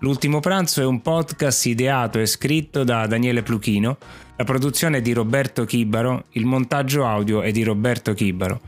L'ultimo 0.02 0.40
pranzo 0.40 0.80
è 0.80 0.86
un 0.86 1.02
podcast 1.02 1.66
ideato 1.66 2.18
e 2.18 2.24
scritto 2.24 2.84
da 2.84 3.06
Daniele 3.06 3.42
Pluchino, 3.42 3.98
la 4.36 4.44
produzione 4.44 4.98
è 4.98 5.00
di 5.02 5.12
Roberto 5.12 5.66
Chibaro, 5.66 6.24
il 6.30 6.46
montaggio 6.46 7.04
audio 7.04 7.42
è 7.42 7.50
di 7.50 7.62
Roberto 7.62 8.14
Chibaro. 8.14 8.60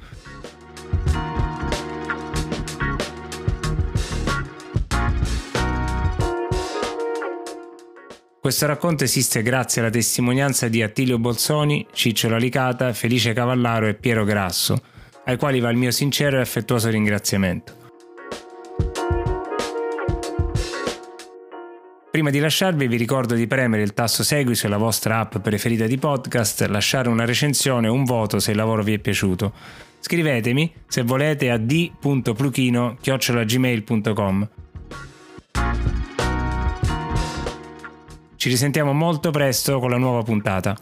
Questo 8.39 8.67
racconto 8.67 9.05
esiste 9.05 9.41
grazie 9.41 9.81
alla 9.81 9.91
testimonianza 9.91 10.69
di 10.69 10.83
Attilio 10.83 11.19
Bolzoni, 11.19 11.87
Ciccio 11.93 12.29
Lalicata, 12.29 12.93
Felice 12.93 13.33
Cavallaro 13.33 13.87
e 13.87 13.95
Piero 13.95 14.25
Grasso, 14.25 14.83
ai 15.25 15.39
quali 15.39 15.61
va 15.61 15.71
il 15.71 15.79
mio 15.79 15.93
sincero 15.93 16.37
e 16.37 16.41
affettuoso 16.41 16.91
ringraziamento. 16.91 17.82
Prima 22.23 22.37
di 22.37 22.41
lasciarvi 22.41 22.87
vi 22.87 22.97
ricordo 22.97 23.35
di 23.35 23.49
premere 23.49 23.83
il 23.83 23.95
tasto 23.95 24.23
segui 24.23 24.55
sulla 24.55 24.77
vostra 24.77 25.19
app 25.19 25.39
preferita 25.39 25.89
di 25.89 25.99
podcast, 25.99 26.65
lasciare 26.67 27.09
una 27.09 27.25
recensione 27.25 27.89
o 27.89 27.93
un 27.93 28.05
voto 28.05 28.39
se 28.39 28.53
il 28.53 28.57
lavoro 28.57 28.85
vi 28.85 28.93
è 28.93 29.01
piaciuto. 29.01 29.53
Scrivetemi 29.99 30.73
se 30.87 31.03
volete 31.03 31.51
a 31.51 31.57
d.pluchino.gmail.com 31.57 34.49
Ci 38.37 38.49
risentiamo 38.49 38.93
molto 38.93 39.33
presto 39.33 39.81
con 39.81 39.91
la 39.91 39.99
nuova 39.99 40.23
puntata. 40.23 40.77